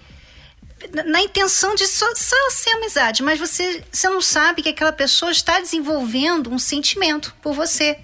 na 1.06 1.22
intenção 1.22 1.76
de 1.76 1.86
só, 1.86 2.08
só 2.16 2.50
ser 2.50 2.72
amizade, 2.72 3.22
mas 3.22 3.38
você, 3.38 3.84
você 3.92 4.10
não 4.10 4.22
sabe 4.22 4.64
que 4.64 4.70
aquela 4.70 4.94
pessoa 4.94 5.32
está 5.32 5.60
desenvolvendo 5.60 6.52
um 6.52 6.58
sentimento 6.58 7.36
por 7.42 7.54
você. 7.54 8.00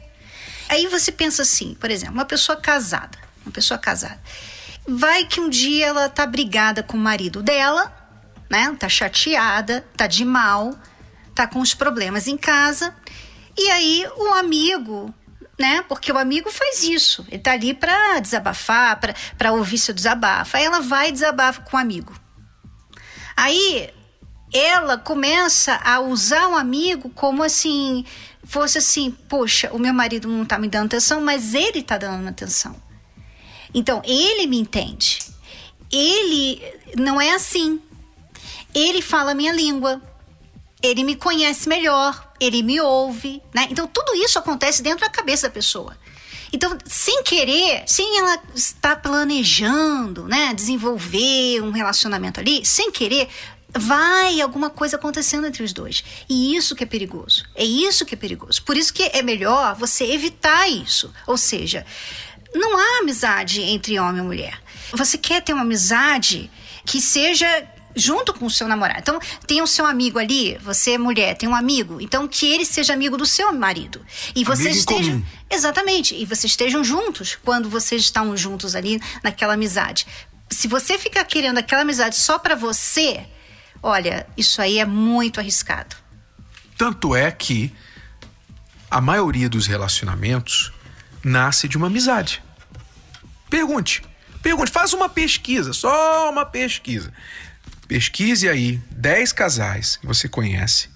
Aí 0.70 0.86
você 0.88 1.12
pensa 1.12 1.42
assim, 1.42 1.74
por 1.76 1.90
exemplo, 1.90 2.16
uma 2.16 2.26
pessoa 2.26 2.58
casada, 2.58 3.18
uma 3.46 3.52
pessoa 3.52 3.78
casada, 3.78 4.20
vai 4.86 5.26
que 5.26 5.40
um 5.40 5.50
dia 5.50 5.88
ela 5.88 6.10
tá 6.10 6.26
brigada 6.26 6.84
com 6.84 6.98
o 6.98 7.00
marido 7.00 7.42
dela, 7.42 7.92
né? 8.50 8.76
Tá 8.78 8.90
chateada, 8.90 9.86
tá 9.96 10.06
de 10.06 10.26
mal, 10.26 10.78
tá 11.34 11.48
com 11.48 11.60
os 11.60 11.74
problemas 11.74 12.28
em 12.28 12.38
casa, 12.38 12.94
e 13.58 13.72
aí 13.72 14.06
o 14.18 14.34
amigo 14.34 15.14
né? 15.58 15.84
Porque 15.88 16.12
o 16.12 16.18
amigo 16.18 16.52
faz 16.52 16.84
isso. 16.84 17.26
Ele 17.30 17.42
tá 17.42 17.54
ali 17.54 17.74
para 17.74 18.20
desabafar, 18.20 19.00
para 19.38 19.52
ouvir 19.52 19.78
seu 19.78 19.94
desabafo. 19.94 20.56
Aí 20.56 20.64
ela 20.64 20.82
vai 20.82 21.10
e 21.10 21.12
desabafa 21.12 21.62
com 21.62 21.76
o 21.76 21.80
amigo. 21.80 22.14
Aí 23.36 23.90
ela 24.54 24.98
começa 24.98 25.80
a 25.84 26.00
usar 26.00 26.48
o 26.48 26.56
amigo 26.56 27.10
como 27.10 27.44
assim, 27.44 28.06
fosse 28.44 28.78
assim, 28.78 29.12
poxa, 29.12 29.70
o 29.74 29.80
meu 29.80 29.94
marido 29.94 30.28
não 30.28 30.46
tá 30.46 30.58
me 30.58 30.68
dando 30.68 30.88
atenção, 30.88 31.22
mas 31.22 31.54
ele 31.54 31.82
tá 31.82 31.98
dando 31.98 32.28
atenção. 32.28 32.76
Então, 33.74 34.02
ele 34.06 34.48
me 34.48 34.58
entende. 34.58 35.20
Ele 35.92 36.62
não 36.98 37.20
é 37.20 37.34
assim. 37.34 37.80
Ele 38.74 39.02
fala 39.02 39.32
a 39.32 39.36
minha 39.36 39.54
língua. 39.54 40.02
Ele 40.82 41.04
me 41.04 41.16
conhece 41.16 41.68
melhor 41.68 42.28
ele 42.40 42.62
me 42.62 42.80
ouve, 42.80 43.42
né? 43.54 43.68
Então 43.70 43.88
tudo 43.88 44.16
isso 44.16 44.38
acontece 44.38 44.82
dentro 44.82 45.02
da 45.02 45.10
cabeça 45.10 45.48
da 45.48 45.54
pessoa. 45.54 45.98
Então, 46.54 46.78
sem 46.86 47.24
querer, 47.24 47.84
sem 47.86 48.20
ela 48.20 48.42
estar 48.56 48.96
planejando, 48.98 50.28
né, 50.28 50.54
desenvolver 50.54 51.62
um 51.62 51.72
relacionamento 51.72 52.40
ali, 52.40 52.66
sem 52.66 52.90
querer, 52.90 53.28
vai 53.70 54.40
alguma 54.40 54.70
coisa 54.70 54.96
acontecendo 54.96 55.46
entre 55.46 55.62
os 55.62 55.74
dois. 55.74 56.06
E 56.30 56.56
isso 56.56 56.74
que 56.74 56.86
é 56.86 56.88
perigoso. 56.88 57.44
É 57.54 57.66
isso 57.66 58.06
que 58.06 58.16
é 58.16 58.18
perigoso. 58.18 58.64
Por 58.64 58.78
isso 58.78 58.94
que 58.94 59.04
é 59.04 59.22
melhor 59.22 59.76
você 59.76 60.06
evitar 60.06 60.70
isso. 60.70 61.14
Ou 61.26 61.38
seja, 61.38 61.86
não 62.56 62.78
há 62.78 63.00
amizade 63.02 63.62
entre 63.62 64.00
homem 64.00 64.22
e 64.22 64.26
mulher. 64.26 64.58
Você 64.94 65.18
quer 65.18 65.42
ter 65.42 65.52
uma 65.52 65.64
amizade 65.64 66.50
que 66.86 67.02
seja 67.02 67.68
junto 67.98 68.34
com 68.34 68.46
o 68.46 68.50
seu 68.50 68.68
namorado. 68.68 69.00
Então, 69.00 69.20
tem 69.46 69.62
o 69.62 69.68
seu 69.68 69.86
amigo 69.86 70.20
ali, 70.20 70.58
você 70.60 70.92
é 70.92 70.98
mulher, 70.98 71.36
tem 71.36 71.50
um 71.50 71.56
amigo, 71.56 72.00
então 72.00 72.28
que 72.28 72.46
ele 72.46 72.66
seja 72.66 72.94
amigo 72.94 73.18
do 73.18 73.26
seu 73.26 73.52
marido. 73.52 74.06
E 74.36 74.44
vocês 74.44 74.78
estejam. 74.78 75.24
Exatamente. 75.50 76.16
E 76.16 76.26
vocês 76.26 76.52
estejam 76.52 76.84
juntos 76.84 77.38
quando 77.44 77.70
vocês 77.70 78.04
estão 78.04 78.36
juntos 78.38 78.76
ali 78.76 79.02
naquela 79.24 79.54
amizade. 79.54 80.06
Se 80.50 80.68
você 80.68 80.98
ficar 80.98 81.26
querendo 81.26 81.58
aquela 81.58 81.82
amizade 81.82 82.16
só 82.16 82.40
para 82.40 82.56
você, 82.56 83.26
olha, 83.82 84.28
isso 84.38 84.62
aí 84.62 84.80
é 84.80 84.86
muito 84.86 85.40
arriscado. 85.40 85.96
Tanto 86.78 87.16
é 87.16 87.32
que 87.32 87.74
a 88.90 89.02
maioria 89.02 89.50
dos 89.50 89.68
relacionamentos 89.68 90.72
nasce 91.24 91.68
de 91.68 91.76
uma 91.76 91.88
amizade. 91.88 92.42
Pergunte. 93.50 94.04
Pergunte, 94.42 94.72
faz 94.72 94.94
uma 94.94 95.10
pesquisa, 95.10 95.74
só 95.74 96.30
uma 96.30 96.46
pesquisa. 96.46 97.12
Pesquise 97.88 98.50
aí 98.50 98.82
10 98.92 99.32
casais 99.32 99.96
que 99.96 100.06
você 100.06 100.28
conhece 100.28 100.90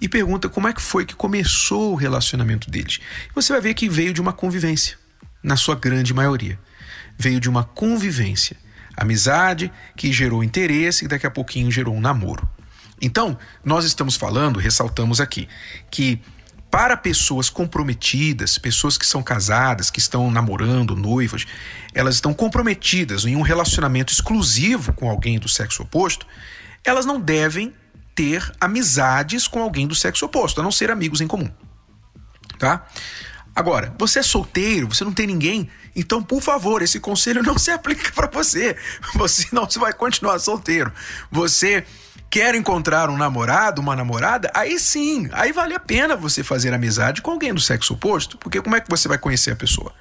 e 0.00 0.08
pergunta 0.08 0.48
como 0.48 0.68
é 0.68 0.72
que 0.72 0.82
foi 0.82 1.04
que 1.04 1.14
começou 1.14 1.92
o 1.92 1.96
relacionamento 1.96 2.70
deles. 2.70 3.00
Você 3.34 3.52
vai 3.52 3.60
ver 3.60 3.74
que 3.74 3.88
veio 3.88 4.12
de 4.12 4.20
uma 4.20 4.32
convivência, 4.32 4.96
na 5.42 5.56
sua 5.56 5.74
grande 5.74 6.12
maioria. 6.14 6.58
Veio 7.16 7.40
de 7.40 7.48
uma 7.48 7.64
convivência, 7.64 8.56
amizade 8.96 9.72
que 9.96 10.12
gerou 10.12 10.42
interesse 10.42 11.04
e 11.04 11.08
daqui 11.08 11.26
a 11.26 11.30
pouquinho 11.30 11.70
gerou 11.70 11.94
um 11.94 12.00
namoro. 12.00 12.48
Então, 13.00 13.38
nós 13.64 13.84
estamos 13.84 14.16
falando, 14.16 14.58
ressaltamos 14.58 15.20
aqui, 15.20 15.48
que 15.90 16.20
para 16.70 16.96
pessoas 16.96 17.48
comprometidas, 17.48 18.58
pessoas 18.58 18.98
que 18.98 19.06
são 19.06 19.22
casadas, 19.22 19.90
que 19.90 19.98
estão 19.98 20.30
namorando, 20.30 20.94
noivas, 20.94 21.46
elas 21.94 22.16
estão 22.16 22.34
comprometidas 22.34 23.24
em 23.24 23.36
um 23.36 23.42
relacionamento 23.42 24.12
exclusivo 24.12 24.92
com 24.92 25.08
alguém 25.08 25.38
do 25.38 25.48
sexo 25.48 25.82
oposto, 25.82 26.26
elas 26.84 27.06
não 27.06 27.20
devem 27.20 27.74
ter 28.14 28.52
amizades 28.60 29.48
com 29.48 29.62
alguém 29.62 29.86
do 29.86 29.94
sexo 29.94 30.26
oposto, 30.26 30.60
a 30.60 30.64
não 30.64 30.72
ser 30.72 30.90
amigos 30.90 31.20
em 31.20 31.26
comum. 31.26 31.50
Tá? 32.58 32.86
Agora, 33.54 33.94
você 33.98 34.18
é 34.18 34.22
solteiro, 34.22 34.88
você 34.88 35.04
não 35.04 35.12
tem 35.12 35.26
ninguém, 35.26 35.68
então, 35.98 36.22
por 36.22 36.40
favor, 36.40 36.80
esse 36.80 37.00
conselho 37.00 37.42
não 37.44 37.58
se 37.58 37.72
aplica 37.72 38.12
para 38.12 38.28
você. 38.28 38.76
Você 39.14 39.48
não 39.50 39.66
vai 39.66 39.92
continuar 39.92 40.38
solteiro. 40.38 40.92
Você 41.30 41.84
quer 42.30 42.54
encontrar 42.54 43.08
um 43.10 43.16
namorado, 43.16 43.80
uma 43.80 43.96
namorada, 43.96 44.50
aí 44.54 44.78
sim, 44.78 45.28
aí 45.32 45.52
vale 45.52 45.74
a 45.74 45.80
pena 45.80 46.14
você 46.14 46.44
fazer 46.44 46.72
amizade 46.74 47.22
com 47.22 47.30
alguém 47.30 47.54
do 47.54 47.60
sexo 47.60 47.94
oposto, 47.94 48.36
porque 48.38 48.60
como 48.60 48.76
é 48.76 48.80
que 48.80 48.90
você 48.90 49.08
vai 49.08 49.18
conhecer 49.18 49.52
a 49.52 49.56
pessoa? 49.56 49.92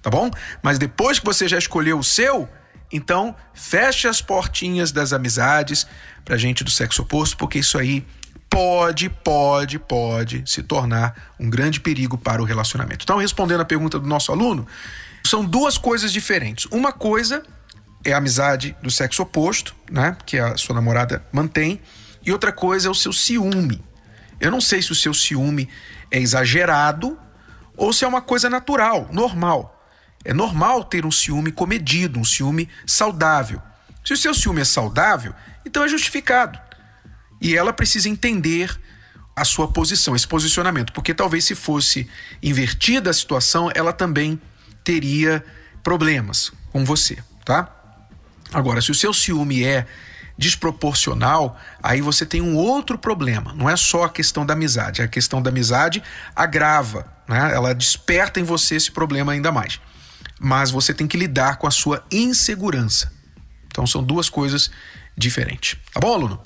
Tá 0.00 0.10
bom? 0.10 0.30
Mas 0.62 0.78
depois 0.78 1.18
que 1.18 1.24
você 1.24 1.48
já 1.48 1.58
escolheu 1.58 1.98
o 1.98 2.04
seu, 2.04 2.48
então 2.92 3.34
feche 3.54 4.06
as 4.06 4.20
portinhas 4.20 4.92
das 4.92 5.12
amizades 5.12 5.86
pra 6.24 6.36
gente 6.36 6.62
do 6.62 6.70
sexo 6.70 7.02
oposto, 7.02 7.36
porque 7.36 7.58
isso 7.58 7.78
aí 7.78 8.04
pode, 8.48 9.08
pode, 9.08 9.78
pode 9.78 10.44
se 10.46 10.62
tornar 10.62 11.32
um 11.40 11.48
grande 11.48 11.80
perigo 11.80 12.18
para 12.18 12.42
o 12.42 12.44
relacionamento. 12.44 13.04
Então, 13.04 13.16
respondendo 13.16 13.62
a 13.62 13.64
pergunta 13.64 13.98
do 13.98 14.06
nosso 14.06 14.30
aluno, 14.30 14.66
são 15.24 15.44
duas 15.44 15.78
coisas 15.78 16.12
diferentes. 16.12 16.66
Uma 16.70 16.92
coisa 16.92 17.42
é 18.04 18.12
a 18.12 18.18
amizade 18.18 18.76
do 18.82 18.90
sexo 18.90 19.22
oposto, 19.22 19.74
né? 19.90 20.16
Que 20.26 20.38
a 20.38 20.56
sua 20.56 20.74
namorada 20.74 21.24
mantém. 21.32 21.80
e 22.24 22.30
outra 22.30 22.52
coisa 22.52 22.88
é 22.88 22.90
o 22.90 22.94
seu 22.94 23.12
ciúme. 23.12 23.82
Eu 24.40 24.50
não 24.50 24.60
sei 24.60 24.80
se 24.80 24.92
o 24.92 24.94
seu 24.94 25.12
ciúme 25.12 25.68
é 26.10 26.18
exagerado 26.18 27.18
ou 27.76 27.92
se 27.92 28.04
é 28.04 28.08
uma 28.08 28.20
coisa 28.20 28.48
natural, 28.48 29.08
normal. 29.12 29.84
É 30.24 30.32
normal 30.32 30.84
ter 30.84 31.04
um 31.04 31.10
ciúme 31.10 31.50
comedido, 31.50 32.18
um 32.18 32.24
ciúme 32.24 32.68
saudável. 32.86 33.60
Se 34.04 34.12
o 34.12 34.16
seu 34.16 34.34
ciúme 34.34 34.60
é 34.60 34.64
saudável, 34.64 35.34
então 35.64 35.84
é 35.84 35.88
justificado. 35.88 36.58
E 37.40 37.56
ela 37.56 37.72
precisa 37.72 38.08
entender 38.08 38.78
a 39.34 39.44
sua 39.44 39.66
posição, 39.66 40.14
esse 40.14 40.28
posicionamento, 40.28 40.92
porque 40.92 41.14
talvez 41.14 41.44
se 41.44 41.54
fosse 41.54 42.08
invertida 42.42 43.10
a 43.10 43.14
situação, 43.14 43.70
ela 43.74 43.92
também 43.92 44.40
teria 44.84 45.44
problemas 45.82 46.52
com 46.70 46.84
você, 46.84 47.18
tá? 47.44 47.81
Agora, 48.52 48.80
se 48.80 48.90
o 48.90 48.94
seu 48.94 49.12
ciúme 49.12 49.64
é 49.64 49.86
desproporcional, 50.36 51.56
aí 51.82 52.00
você 52.00 52.24
tem 52.24 52.40
um 52.40 52.56
outro 52.56 52.98
problema. 52.98 53.52
Não 53.54 53.68
é 53.68 53.76
só 53.76 54.04
a 54.04 54.08
questão 54.08 54.44
da 54.44 54.54
amizade, 54.54 55.02
a 55.02 55.08
questão 55.08 55.40
da 55.40 55.50
amizade 55.50 56.02
agrava, 56.34 57.06
né? 57.28 57.52
Ela 57.54 57.74
desperta 57.74 58.40
em 58.40 58.44
você 58.44 58.76
esse 58.76 58.90
problema 58.90 59.32
ainda 59.32 59.52
mais. 59.52 59.80
Mas 60.40 60.70
você 60.70 60.92
tem 60.92 61.06
que 61.06 61.16
lidar 61.16 61.56
com 61.56 61.66
a 61.66 61.70
sua 61.70 62.04
insegurança. 62.10 63.12
Então 63.66 63.86
são 63.86 64.02
duas 64.02 64.28
coisas 64.28 64.70
diferentes. 65.16 65.78
Tá 65.92 66.00
bom, 66.00 66.14
aluno? 66.14 66.40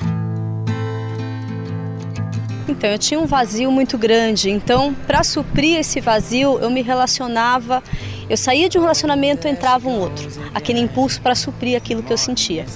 Então, 2.68 2.90
eu 2.90 2.98
tinha 2.98 3.20
um 3.20 3.26
vazio 3.26 3.70
muito 3.70 3.96
grande. 3.96 4.50
Então, 4.50 4.92
para 4.92 5.22
suprir 5.22 5.78
esse 5.78 6.00
vazio, 6.00 6.58
eu 6.58 6.68
me 6.68 6.82
relacionava. 6.82 7.82
Eu 8.28 8.36
saía 8.36 8.68
de 8.68 8.78
um 8.78 8.80
relacionamento, 8.80 9.46
entrava 9.46 9.88
um 9.88 10.00
outro. 10.00 10.28
Aquele 10.54 10.80
impulso 10.80 11.20
para 11.20 11.34
suprir 11.34 11.76
aquilo 11.76 12.02
que 12.02 12.12
eu 12.12 12.18
sentia. 12.18 12.66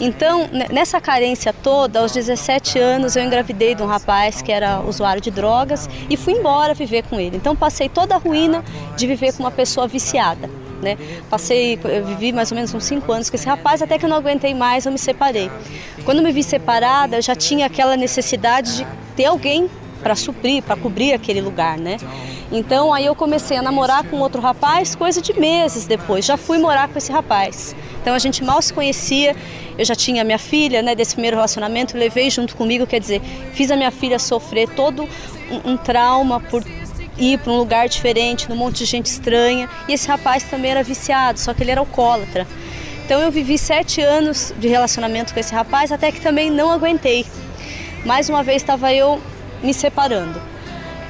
Então, 0.00 0.48
nessa 0.72 1.00
carência 1.00 1.52
toda, 1.52 2.00
aos 2.00 2.12
17 2.12 2.78
anos, 2.78 3.14
eu 3.14 3.22
engravidei 3.22 3.74
de 3.74 3.82
um 3.82 3.86
rapaz 3.86 4.42
que 4.42 4.50
era 4.50 4.80
usuário 4.80 5.22
de 5.22 5.30
drogas 5.30 5.88
e 6.10 6.16
fui 6.16 6.32
embora 6.32 6.74
viver 6.74 7.04
com 7.04 7.20
ele. 7.20 7.36
Então, 7.36 7.54
passei 7.54 7.88
toda 7.88 8.16
a 8.16 8.18
ruína 8.18 8.64
de 8.96 9.06
viver 9.06 9.32
com 9.32 9.44
uma 9.44 9.50
pessoa 9.50 9.86
viciada. 9.86 10.50
Né? 10.82 10.98
Passei, 11.30 11.78
eu 11.84 12.04
vivi 12.04 12.32
mais 12.32 12.50
ou 12.50 12.56
menos 12.56 12.74
uns 12.74 12.84
cinco 12.84 13.12
anos 13.12 13.30
com 13.30 13.36
esse 13.36 13.46
rapaz, 13.46 13.80
até 13.80 13.96
que 13.96 14.04
eu 14.04 14.10
não 14.10 14.16
aguentei 14.16 14.52
mais, 14.52 14.84
eu 14.84 14.90
me 14.90 14.98
separei. 14.98 15.48
Quando 16.04 16.20
me 16.20 16.32
vi 16.32 16.42
separada, 16.42 17.18
eu 17.18 17.22
já 17.22 17.36
tinha 17.36 17.66
aquela 17.66 17.96
necessidade 17.96 18.78
de 18.78 18.86
ter 19.14 19.26
alguém 19.26 19.70
para 20.02 20.14
suprir, 20.14 20.62
para 20.62 20.76
cobrir 20.76 21.12
aquele 21.12 21.40
lugar, 21.40 21.78
né? 21.78 21.96
Então 22.50 22.92
aí 22.92 23.06
eu 23.06 23.14
comecei 23.14 23.56
a 23.56 23.62
namorar 23.62 24.04
com 24.04 24.18
outro 24.18 24.40
rapaz, 24.40 24.94
coisa 24.94 25.22
de 25.22 25.32
meses 25.38 25.86
depois. 25.86 26.24
Já 26.24 26.36
fui 26.36 26.58
morar 26.58 26.88
com 26.88 26.98
esse 26.98 27.10
rapaz. 27.10 27.74
Então 28.00 28.14
a 28.14 28.18
gente 28.18 28.44
mal 28.44 28.60
se 28.60 28.72
conhecia. 28.72 29.34
Eu 29.78 29.84
já 29.84 29.94
tinha 29.94 30.22
minha 30.22 30.38
filha, 30.38 30.82
né, 30.82 30.94
desse 30.94 31.14
primeiro 31.14 31.36
relacionamento, 31.36 31.96
levei 31.96 32.28
junto 32.28 32.54
comigo, 32.54 32.86
quer 32.86 33.00
dizer, 33.00 33.22
fiz 33.54 33.70
a 33.70 33.76
minha 33.76 33.90
filha 33.90 34.18
sofrer 34.18 34.68
todo 34.68 35.08
um, 35.50 35.72
um 35.72 35.76
trauma 35.78 36.40
por 36.40 36.62
ir 37.16 37.38
para 37.38 37.52
um 37.52 37.56
lugar 37.56 37.88
diferente, 37.88 38.48
num 38.50 38.56
monte 38.56 38.78
de 38.78 38.84
gente 38.84 39.06
estranha. 39.06 39.68
E 39.88 39.94
esse 39.94 40.06
rapaz 40.08 40.42
também 40.44 40.72
era 40.72 40.82
viciado, 40.82 41.38
só 41.38 41.54
que 41.54 41.62
ele 41.62 41.70
era 41.70 41.80
alcoólatra. 41.80 42.46
Então 43.04 43.20
eu 43.20 43.30
vivi 43.30 43.56
sete 43.56 44.00
anos 44.00 44.54
de 44.58 44.68
relacionamento 44.68 45.32
com 45.32 45.40
esse 45.40 45.54
rapaz, 45.54 45.90
até 45.90 46.12
que 46.12 46.20
também 46.20 46.50
não 46.50 46.70
aguentei. 46.70 47.24
Mais 48.04 48.28
uma 48.28 48.42
vez 48.42 48.62
estava 48.62 48.92
eu 48.92 49.20
me 49.62 49.72
separando. 49.72 50.40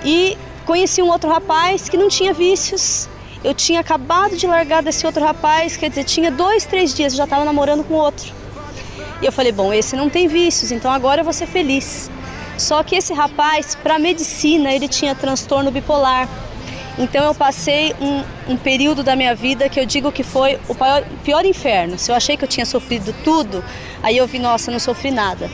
E 0.05 0.37
conheci 0.65 1.03
um 1.03 1.09
outro 1.09 1.31
rapaz 1.31 1.89
que 1.89 1.97
não 1.97 2.09
tinha 2.09 2.33
vícios. 2.33 3.09
Eu 3.43 3.55
tinha 3.55 3.81
acabado 3.81 4.37
de 4.37 4.47
largar 4.47 4.83
desse 4.83 5.05
outro 5.05 5.25
rapaz, 5.25 5.77
quer 5.77 5.89
dizer, 5.89 6.05
tinha 6.05 6.31
dois, 6.31 6.65
três 6.65 6.95
dias, 6.95 7.13
eu 7.13 7.17
já 7.17 7.25
estava 7.25 7.45
namorando 7.45 7.83
com 7.83 7.95
outro. 7.95 8.33
E 9.21 9.27
eu 9.27 9.33
falei, 9.33 9.53
bom, 9.53 9.73
esse 9.73 9.97
não 9.97 10.09
tem 10.09 10.29
vícios, 10.29 10.71
então 10.71 10.91
agora 10.91 11.21
eu 11.21 11.25
vou 11.25 11.33
ser 11.33 11.47
feliz. 11.47 12.11
Só 12.57 12.83
que 12.83 12.95
esse 12.95 13.13
rapaz, 13.13 13.75
para 13.75 13.99
medicina, 13.99 14.73
ele 14.73 14.87
tinha 14.87 15.15
transtorno 15.15 15.71
bipolar. 15.71 16.29
Então 16.99 17.25
eu 17.25 17.35
passei 17.35 17.95
um, 18.01 18.53
um, 18.53 18.57
período 18.57 19.03
da 19.03 19.17
minha 19.17 19.35
vida 19.35 19.69
que 19.69 19.81
eu 19.81 19.87
digo 19.87 20.13
que 20.13 20.23
foi 20.23 20.61
o 20.69 20.75
pior, 20.75 21.05
pior 21.25 21.45
inferno. 21.45 21.99
Se 21.99 22.13
eu 22.13 22.15
achei 22.15 22.37
que 22.37 22.45
eu 22.45 22.49
tinha 22.49 22.67
sofrido 22.67 23.15
tudo, 23.25 23.65
aí 24.03 24.17
eu 24.17 24.27
vi, 24.27 24.39
nossa, 24.39 24.71
não 24.71 24.79
sofri 24.79 25.11
nada 25.11 25.51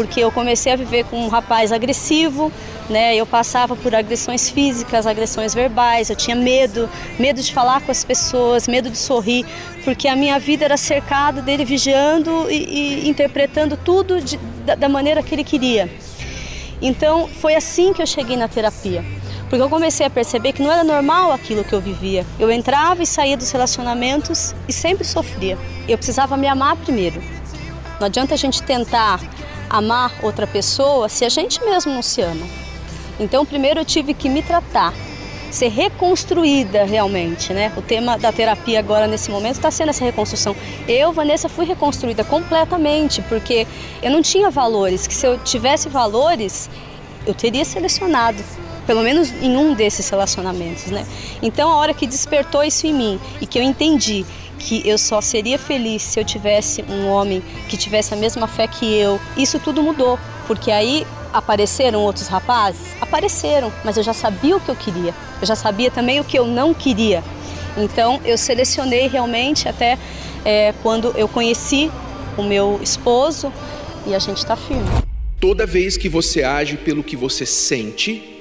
porque 0.00 0.20
eu 0.20 0.32
comecei 0.32 0.72
a 0.72 0.76
viver 0.76 1.04
com 1.04 1.22
um 1.22 1.28
rapaz 1.28 1.70
agressivo, 1.70 2.50
né? 2.88 3.14
Eu 3.14 3.26
passava 3.26 3.76
por 3.76 3.94
agressões 3.94 4.48
físicas, 4.48 5.06
agressões 5.06 5.52
verbais, 5.52 6.08
eu 6.08 6.16
tinha 6.16 6.34
medo, 6.34 6.88
medo 7.18 7.42
de 7.42 7.52
falar 7.52 7.82
com 7.82 7.92
as 7.92 8.02
pessoas, 8.02 8.66
medo 8.66 8.88
de 8.88 8.96
sorrir, 8.96 9.44
porque 9.84 10.08
a 10.08 10.16
minha 10.16 10.38
vida 10.38 10.64
era 10.64 10.78
cercada 10.78 11.42
dele 11.42 11.66
vigiando 11.66 12.50
e, 12.50 13.02
e 13.04 13.08
interpretando 13.10 13.76
tudo 13.76 14.22
de, 14.22 14.38
da, 14.64 14.74
da 14.74 14.88
maneira 14.88 15.22
que 15.22 15.34
ele 15.34 15.44
queria. 15.44 15.90
Então 16.80 17.28
foi 17.28 17.54
assim 17.54 17.92
que 17.92 18.00
eu 18.00 18.06
cheguei 18.06 18.38
na 18.38 18.48
terapia. 18.48 19.04
Porque 19.50 19.62
eu 19.62 19.68
comecei 19.68 20.06
a 20.06 20.10
perceber 20.10 20.54
que 20.54 20.62
não 20.62 20.72
era 20.72 20.82
normal 20.82 21.30
aquilo 21.30 21.62
que 21.62 21.74
eu 21.74 21.80
vivia. 21.80 22.24
Eu 22.38 22.50
entrava 22.50 23.02
e 23.02 23.06
saía 23.06 23.36
dos 23.36 23.50
relacionamentos 23.50 24.54
e 24.66 24.72
sempre 24.72 25.04
sofria. 25.04 25.58
Eu 25.86 25.98
precisava 25.98 26.38
me 26.38 26.46
amar 26.46 26.74
primeiro. 26.76 27.20
Não 28.00 28.06
adianta 28.06 28.32
a 28.32 28.38
gente 28.38 28.62
tentar 28.62 29.20
amar 29.70 30.12
outra 30.22 30.46
pessoa 30.46 31.08
se 31.08 31.24
a 31.24 31.28
gente 31.28 31.64
mesmo 31.64 31.92
não 31.94 32.02
se 32.02 32.20
ama. 32.20 32.44
Então, 33.20 33.46
primeiro 33.46 33.80
eu 33.80 33.84
tive 33.84 34.12
que 34.12 34.28
me 34.28 34.42
tratar, 34.42 34.92
ser 35.50 35.68
reconstruída 35.68 36.84
realmente, 36.84 37.52
né? 37.52 37.72
O 37.76 37.82
tema 37.82 38.18
da 38.18 38.32
terapia 38.32 38.80
agora 38.80 39.06
nesse 39.06 39.30
momento 39.30 39.56
está 39.56 39.70
sendo 39.70 39.90
essa 39.90 40.04
reconstrução. 40.04 40.56
Eu, 40.88 41.12
Vanessa, 41.12 41.48
fui 41.48 41.64
reconstruída 41.64 42.24
completamente 42.24 43.22
porque 43.22 43.66
eu 44.02 44.10
não 44.10 44.22
tinha 44.22 44.50
valores. 44.50 45.06
Que 45.06 45.14
se 45.14 45.26
eu 45.26 45.38
tivesse 45.38 45.88
valores, 45.88 46.68
eu 47.26 47.34
teria 47.34 47.64
selecionado 47.64 48.42
pelo 48.86 49.02
menos 49.02 49.32
em 49.40 49.56
um 49.56 49.72
desses 49.72 50.08
relacionamentos, 50.08 50.86
né? 50.86 51.06
Então, 51.40 51.70
a 51.70 51.76
hora 51.76 51.94
que 51.94 52.06
despertou 52.06 52.64
isso 52.64 52.86
em 52.88 52.92
mim 52.92 53.20
e 53.40 53.46
que 53.46 53.56
eu 53.56 53.62
entendi 53.62 54.26
que 54.60 54.86
eu 54.86 54.98
só 54.98 55.20
seria 55.20 55.58
feliz 55.58 56.02
se 56.02 56.20
eu 56.20 56.24
tivesse 56.24 56.84
um 56.88 57.08
homem 57.08 57.42
que 57.68 57.76
tivesse 57.76 58.12
a 58.12 58.16
mesma 58.16 58.46
fé 58.46 58.66
que 58.66 58.94
eu. 58.94 59.18
Isso 59.36 59.58
tudo 59.58 59.82
mudou, 59.82 60.18
porque 60.46 60.70
aí 60.70 61.06
apareceram 61.32 62.00
outros 62.00 62.28
rapazes? 62.28 62.94
Apareceram, 63.00 63.72
mas 63.82 63.96
eu 63.96 64.02
já 64.02 64.12
sabia 64.12 64.56
o 64.56 64.60
que 64.60 64.68
eu 64.68 64.76
queria. 64.76 65.14
Eu 65.40 65.46
já 65.46 65.56
sabia 65.56 65.90
também 65.90 66.20
o 66.20 66.24
que 66.24 66.38
eu 66.38 66.46
não 66.46 66.74
queria. 66.74 67.24
Então 67.76 68.20
eu 68.24 68.36
selecionei 68.36 69.08
realmente 69.08 69.68
até 69.68 69.98
é, 70.44 70.74
quando 70.82 71.12
eu 71.16 71.26
conheci 71.26 71.90
o 72.36 72.42
meu 72.42 72.78
esposo 72.82 73.52
e 74.06 74.14
a 74.14 74.18
gente 74.18 74.38
está 74.38 74.56
firme. 74.56 74.88
Toda 75.40 75.64
vez 75.64 75.96
que 75.96 76.08
você 76.08 76.42
age 76.42 76.76
pelo 76.76 77.02
que 77.02 77.16
você 77.16 77.46
sente, 77.46 78.39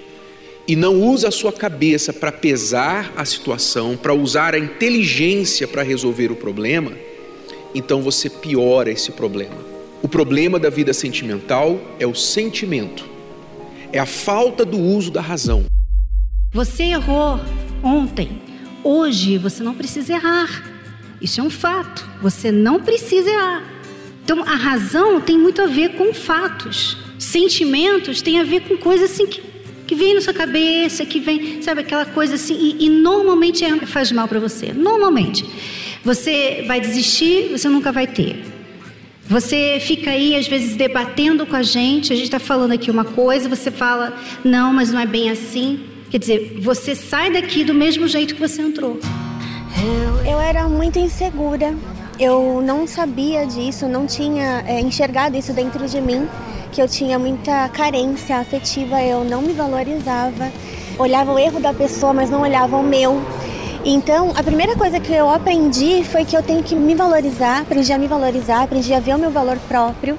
e 0.69 0.75
não 0.75 1.01
usa 1.01 1.29
a 1.29 1.32
sua 1.32 1.51
cabeça 1.51 2.13
para 2.13 2.32
pesar 2.32 3.12
a 3.17 3.25
situação, 3.25 3.97
para 3.97 4.13
usar 4.13 4.53
a 4.53 4.60
inteligência 4.60 5.67
para 5.67 5.82
resolver 5.82 6.32
o 6.32 6.36
problema, 6.36 6.91
então 7.73 8.03
você 8.03 8.29
piora 8.29 8.91
esse 8.91 9.12
problema. 9.13 9.58
O 10.03 10.08
problema 10.08 10.60
da 10.60 10.69
vida 10.69 10.93
sentimental 10.93 11.82
é 11.99 12.05
o 12.05 12.13
sentimento, 12.13 13.03
é 13.91 13.97
a 13.97 14.05
falta 14.05 14.63
do 14.63 14.77
uso 14.77 15.10
da 15.10 15.21
razão. 15.21 15.65
Você 16.53 16.84
errou 16.84 17.39
ontem, 17.82 18.39
hoje 18.84 19.39
você 19.39 19.63
não 19.63 19.73
precisa 19.73 20.13
errar. 20.13 20.69
Isso 21.19 21.41
é 21.41 21.43
um 21.43 21.49
fato, 21.49 22.08
você 22.21 22.51
não 22.51 22.79
precisa 22.79 23.27
errar. 23.27 23.63
Então 24.23 24.43
a 24.43 24.55
razão 24.55 25.19
tem 25.19 25.36
muito 25.36 25.63
a 25.63 25.65
ver 25.65 25.95
com 25.95 26.13
fatos. 26.13 26.95
Sentimentos 27.17 28.21
tem 28.21 28.39
a 28.39 28.43
ver 28.43 28.62
com 28.67 28.77
coisas 28.77 29.10
assim 29.10 29.25
que 29.25 29.48
que 29.89 29.95
vem 29.95 30.13
na 30.13 30.21
sua 30.21 30.36
cabeça, 30.36 31.04
que 31.04 31.19
vem, 31.19 31.63
sabe, 31.63 31.82
aquela 31.82 32.06
coisa 32.06 32.36
assim, 32.36 32.54
e, 32.54 32.86
e 32.86 32.89
normalmente 32.91 33.65
é, 33.65 33.75
faz 33.88 34.12
mal 34.12 34.28
para 34.28 34.39
você. 34.39 34.71
Normalmente. 34.71 35.43
Você 36.06 36.63
vai 36.67 36.80
desistir, 36.80 37.49
você 37.49 37.67
nunca 37.67 37.91
vai 37.91 38.06
ter. 38.06 38.45
Você 39.25 39.80
fica 39.82 40.12
aí, 40.12 40.36
às 40.36 40.47
vezes, 40.47 40.75
debatendo 40.75 41.43
com 41.43 41.56
a 41.56 41.63
gente, 41.63 42.13
a 42.13 42.15
gente 42.15 42.25
está 42.25 42.38
falando 42.38 42.71
aqui 42.71 42.91
uma 42.91 43.04
coisa, 43.04 43.49
você 43.49 43.71
fala, 43.71 44.15
não, 44.45 44.71
mas 44.71 44.91
não 44.91 44.99
é 44.99 45.08
bem 45.08 45.32
assim. 45.32 45.80
Quer 46.12 46.19
dizer, 46.19 46.60
você 46.62 46.93
sai 46.93 47.32
daqui 47.32 47.63
do 47.63 47.73
mesmo 47.73 48.08
jeito 48.08 48.36
que 48.36 48.39
você 48.39 48.62
entrou. 48.62 48.99
Eu 50.23 50.39
era 50.39 50.69
muito 50.69 50.99
insegura. 50.99 51.75
Eu 52.19 52.62
não 52.63 52.86
sabia 52.86 53.47
disso, 53.47 53.88
não 53.88 54.06
tinha 54.06 54.63
é, 54.67 54.80
enxergado 54.82 55.36
isso 55.36 55.52
dentro 55.52 55.88
de 55.88 55.99
mim 55.99 56.28
que 56.71 56.82
eu 56.82 56.88
tinha 56.88 57.17
muita 57.17 57.67
carência 57.69 58.38
afetiva, 58.38 59.01
eu 59.01 59.23
não 59.23 59.41
me 59.41 59.53
valorizava, 59.53 60.51
olhava 60.97 61.34
o 61.34 61.39
erro 61.39 61.60
da 61.60 61.73
pessoa, 61.73 62.13
mas 62.13 62.29
não 62.29 62.41
olhava 62.41 62.77
o 62.77 62.84
meu. 62.84 63.21
Então, 63.86 64.34
a 64.36 64.43
primeira 64.43 64.75
coisa 64.75 64.99
que 64.99 65.13
eu 65.13 65.29
aprendi 65.29 66.03
foi 66.03 66.25
que 66.25 66.36
eu 66.36 66.43
tenho 66.43 66.62
que 66.62 66.75
me 66.75 66.93
valorizar, 66.93 67.62
aprendi 67.62 67.91
a 67.93 67.97
me 67.97 68.08
valorizar, 68.08 68.63
aprendi 68.63 68.93
a 68.93 68.99
ver 68.99 69.15
o 69.15 69.17
meu 69.17 69.32
valor 69.32 69.58
próprio, 69.67 70.17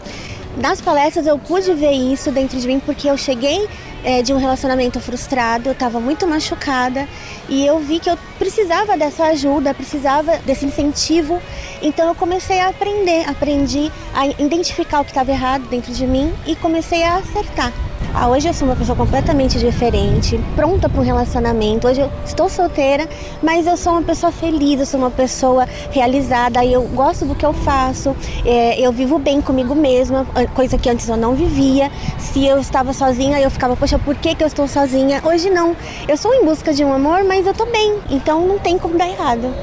nas 0.57 0.81
palestras 0.81 1.27
eu 1.27 1.39
pude 1.39 1.73
ver 1.75 1.93
isso 1.93 2.31
dentro 2.31 2.59
de 2.59 2.67
mim 2.67 2.81
porque 2.81 3.09
eu 3.09 3.17
cheguei 3.17 3.69
é, 4.05 4.23
de 4.23 4.33
um 4.33 4.39
relacionamento 4.39 4.99
frustrado, 5.01 5.69
eu 5.69 5.73
estava 5.73 6.01
muito 6.01 6.27
machucada 6.27 7.09
e 7.49 7.65
eu 7.65 7.79
vi 7.79 7.99
que 7.99 8.11
eu 8.11 8.17
precisava 8.39 8.97
dessa 8.97 9.25
ajuda, 9.27 9.75
precisava 9.75 10.39
desse 10.39 10.65
incentivo. 10.65 11.41
Então 11.83 12.09
eu 12.09 12.15
comecei 12.15 12.61
a 12.61 12.69
aprender, 12.69 13.29
aprendi 13.29 13.91
a 14.15 14.27
identificar 14.27 15.01
o 15.01 15.05
que 15.05 15.11
estava 15.11 15.31
errado 15.31 15.69
dentro 15.69 15.93
de 15.93 16.07
mim 16.07 16.33
e 16.47 16.57
comecei 16.57 17.03
a 17.03 17.17
acertar. 17.17 17.73
Ah, 18.12 18.29
hoje 18.29 18.49
eu 18.49 18.55
sou 18.55 18.66
uma 18.66 18.75
pessoa 18.75 18.96
completamente 18.96 19.59
diferente, 19.59 20.38
pronta 20.57 20.88
para 20.88 21.01
um 21.01 21.05
relacionamento. 21.05 21.87
Hoje 21.87 22.01
eu 22.01 22.11
estou 22.25 22.49
solteira, 22.49 23.09
mas 23.40 23.66
eu 23.66 23.77
sou 23.77 23.92
uma 23.92 24.03
pessoa 24.03 24.33
feliz, 24.33 24.81
eu 24.81 24.87
sou 24.87 24.99
uma 24.99 25.11
pessoa 25.11 25.66
realizada, 25.92 26.64
eu 26.64 26.83
gosto 26.83 27.25
do 27.25 27.37
que 27.37 27.46
eu 27.46 27.53
faço, 27.53 28.14
é, 28.44 28.81
eu 28.81 28.90
vivo 28.90 29.18
bem 29.18 29.40
comigo 29.40 29.77
mesma, 29.77 30.27
coisa 30.55 30.77
que 30.77 30.90
antes 30.90 31.09
eu 31.09 31.16
não 31.16 31.35
vivia. 31.35 31.90
Se 32.18 32.44
eu 32.44 32.59
estava 32.59 32.92
sozinha, 32.92 33.40
eu 33.40 33.51
ficava, 33.51 33.77
poxa, 33.77 33.99
por 33.99 34.16
que, 34.16 34.35
que 34.35 34.42
eu 34.42 34.49
estou 34.49 34.66
sozinha? 34.66 35.23
Hoje 35.25 35.49
não. 35.49 35.77
Eu 36.09 36.16
sou 36.16 36.35
em 36.35 36.44
busca 36.44 36.75
de 36.75 36.85
um 36.85 36.92
amor, 36.92 37.23
mas 37.23 37.46
eu 37.46 37.53
estou 37.53 37.70
bem, 37.70 37.99
então 38.11 38.44
não 38.46 38.59
tem 38.59 38.77
como 38.77 38.99
dar 38.99 39.09
errado. 39.09 39.55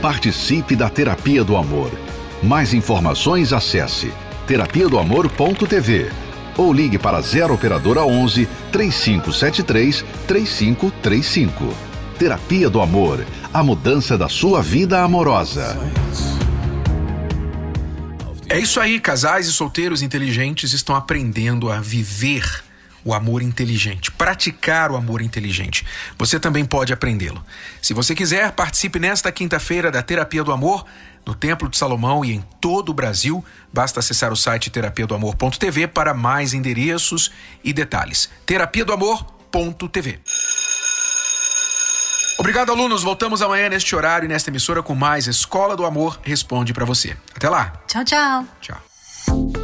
Participe 0.00 0.76
da 0.76 0.88
Terapia 0.88 1.42
do 1.42 1.56
Amor. 1.56 1.90
Mais 2.42 2.72
informações 2.72 3.52
acesse 3.52 4.12
terapia 4.46 4.88
do 4.88 4.98
amor.tv 4.98 6.24
ou 6.56 6.72
ligue 6.72 6.98
para 6.98 7.20
0 7.20 7.54
operadora 7.54 8.04
11 8.04 8.48
3573 8.72 10.04
3535. 10.26 11.74
Terapia 12.18 12.70
do 12.70 12.80
Amor, 12.80 13.24
a 13.52 13.62
mudança 13.62 14.16
da 14.16 14.28
sua 14.28 14.62
vida 14.62 15.02
amorosa. 15.02 15.76
É 18.48 18.58
isso 18.58 18.78
aí, 18.78 19.00
casais 19.00 19.48
e 19.48 19.52
solteiros 19.52 20.00
inteligentes 20.02 20.72
estão 20.72 20.94
aprendendo 20.94 21.70
a 21.70 21.80
viver 21.80 22.62
o 23.04 23.12
amor 23.12 23.42
inteligente, 23.42 24.10
praticar 24.10 24.90
o 24.90 24.96
amor 24.96 25.20
inteligente. 25.20 25.84
Você 26.18 26.40
também 26.40 26.64
pode 26.64 26.92
aprendê-lo. 26.92 27.44
Se 27.82 27.92
você 27.92 28.14
quiser, 28.14 28.52
participe 28.52 28.98
nesta 28.98 29.30
quinta-feira 29.30 29.90
da 29.90 30.02
Terapia 30.02 30.42
do 30.42 30.52
Amor 30.52 30.84
no 31.26 31.34
Templo 31.34 31.68
de 31.68 31.76
Salomão 31.76 32.24
e 32.24 32.32
em 32.32 32.44
todo 32.60 32.90
o 32.90 32.94
Brasil. 32.94 33.44
Basta 33.72 34.00
acessar 34.00 34.32
o 34.32 34.36
site 34.36 34.70
terapia 34.70 35.06
do 35.06 35.14
amor.tv 35.14 35.88
para 35.88 36.14
mais 36.14 36.54
endereços 36.54 37.30
e 37.62 37.72
detalhes. 37.72 38.30
terapia 38.46 38.84
do 38.84 38.92
amor.tv. 38.92 40.20
Obrigado, 42.38 42.72
alunos. 42.72 43.02
Voltamos 43.02 43.42
amanhã 43.42 43.68
neste 43.68 43.94
horário 43.94 44.26
e 44.26 44.28
nesta 44.28 44.50
emissora 44.50 44.82
com 44.82 44.94
mais 44.94 45.26
Escola 45.26 45.76
do 45.76 45.84
Amor 45.84 46.18
Responde 46.22 46.72
para 46.72 46.84
você. 46.84 47.16
Até 47.34 47.48
lá. 47.48 47.72
Tchau, 47.86 48.04
tchau. 48.04 48.44
Tchau. 48.60 49.63